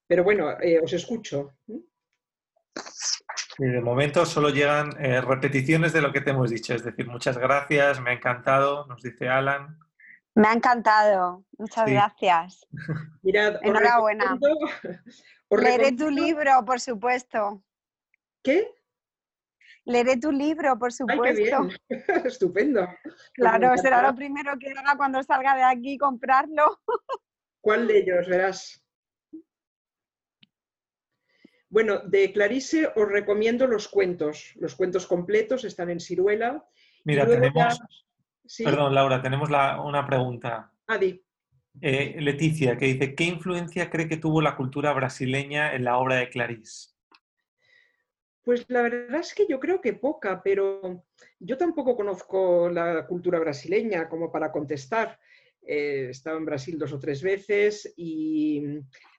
Pero 0.05 0.25
bueno, 0.25 0.59
eh, 0.59 0.81
os 0.83 0.91
escucho. 0.91 1.53
De 3.57 3.81
momento 3.81 4.25
solo 4.25 4.49
llegan 4.49 4.91
repeticiones 4.91 5.93
de 5.93 6.01
lo 6.01 6.11
que 6.11 6.21
te 6.21 6.31
hemos 6.31 6.49
dicho. 6.49 6.73
Es 6.73 6.83
decir, 6.83 7.07
muchas 7.07 7.37
gracias, 7.37 7.99
me 7.99 8.11
ha 8.11 8.13
encantado, 8.13 8.85
nos 8.87 9.01
dice 9.01 9.29
Alan. 9.29 9.79
Me 10.37 10.49
ha 10.49 10.53
encantado, 10.53 11.43
muchas 11.57 11.89
gracias. 11.89 12.67
Mirad, 13.23 13.55
Enhorabuena. 13.63 14.37
Leeré 15.49 15.93
tu 15.93 16.11
libro, 16.11 16.63
por 16.63 16.79
supuesto. 16.79 17.63
¿Qué? 18.43 18.71
Leeré 19.85 20.17
tu 20.17 20.31
libro, 20.31 20.77
por 20.77 20.93
supuesto. 20.93 21.69
Estupendo. 22.25 22.87
Pues 23.01 23.31
claro, 23.33 23.75
será 23.77 24.03
lo 24.03 24.13
primero 24.13 24.59
que 24.59 24.69
haga 24.77 24.95
cuando 24.95 25.23
salga 25.23 25.55
de 25.55 25.63
aquí, 25.63 25.97
comprarlo. 25.97 26.79
¿Cuál 27.61 27.87
de 27.87 27.97
ellos 27.97 28.27
verás? 28.27 28.85
Bueno, 31.69 31.99
de 31.99 32.31
Clarice 32.31 32.91
os 32.95 33.09
recomiendo 33.09 33.67
los 33.67 33.87
cuentos. 33.87 34.53
Los 34.55 34.75
cuentos 34.75 35.05
completos 35.05 35.65
están 35.65 35.89
en 35.89 35.99
Ciruela. 35.99 36.65
Mira, 37.03 37.25
tenemos... 37.27 37.79
Perdón, 38.63 38.95
Laura, 38.95 39.21
tenemos 39.21 39.49
una 39.49 40.05
pregunta. 40.07 40.71
Adi. 40.87 41.21
Eh, 41.81 42.15
Leticia, 42.19 42.77
que 42.77 42.85
dice, 42.85 43.13
¿qué 43.13 43.25
influencia 43.25 43.89
cree 43.89 44.07
que 44.07 44.17
tuvo 44.17 44.41
la 44.41 44.55
cultura 44.55 44.93
brasileña 44.93 45.73
en 45.75 45.83
la 45.83 45.97
obra 45.97 46.15
de 46.15 46.29
Clarice? 46.29 46.91
Pues 48.43 48.65
la 48.69 48.81
verdad 48.81 49.19
es 49.19 49.35
que 49.35 49.45
yo 49.47 49.59
creo 49.59 49.81
que 49.81 49.91
poca, 49.93 50.41
pero 50.41 51.03
yo 51.37 51.57
tampoco 51.57 51.97
conozco 51.97 52.69
la 52.69 53.05
cultura 53.05 53.39
brasileña 53.39 54.07
como 54.07 54.31
para 54.31 54.53
contestar. 54.53 55.19
He 55.67 56.09
estado 56.09 56.37
en 56.37 56.45
Brasil 56.45 56.77
dos 56.77 56.93
o 56.93 56.99
tres 56.99 57.21
veces 57.21 57.93
y, 57.97 58.63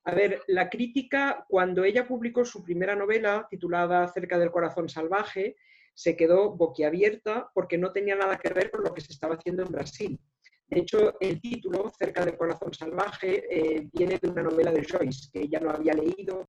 a 0.05 0.15
ver, 0.15 0.43
la 0.47 0.71
crítica, 0.71 1.45
cuando 1.49 1.85
ella 1.85 2.09
publicó 2.09 2.45
su 2.45 2.63
primera 2.65 2.97
novela 2.97 3.47
titulada 3.51 4.09
Cerca 4.09 4.39
del 4.39 4.51
corazón 4.51 4.89
salvaje, 4.89 5.57
se 5.95 6.17
quedó 6.17 6.57
boquiabierta 6.57 7.51
porque 7.53 7.77
no 7.77 7.93
tenía 7.93 8.17
nada 8.17 8.39
que 8.39 8.53
ver 8.53 8.71
con 8.71 8.85
lo 8.85 8.95
que 8.95 9.01
se 9.01 9.13
estaba 9.13 9.35
haciendo 9.35 9.65
en 9.65 9.73
Brasil. 9.73 10.21
De 10.69 10.81
hecho, 10.81 11.17
el 11.21 11.41
título, 11.41 11.91
Cerca 11.99 12.25
del 12.25 12.37
Corazón 12.37 12.73
Salvaje, 12.75 13.45
eh, 13.51 13.89
viene 13.93 14.19
de 14.21 14.29
una 14.29 14.43
novela 14.43 14.71
de 14.71 14.85
Joyce 14.85 15.31
que 15.33 15.41
ella 15.41 15.61
no 15.61 15.71
había 15.71 15.95
leído 15.95 16.49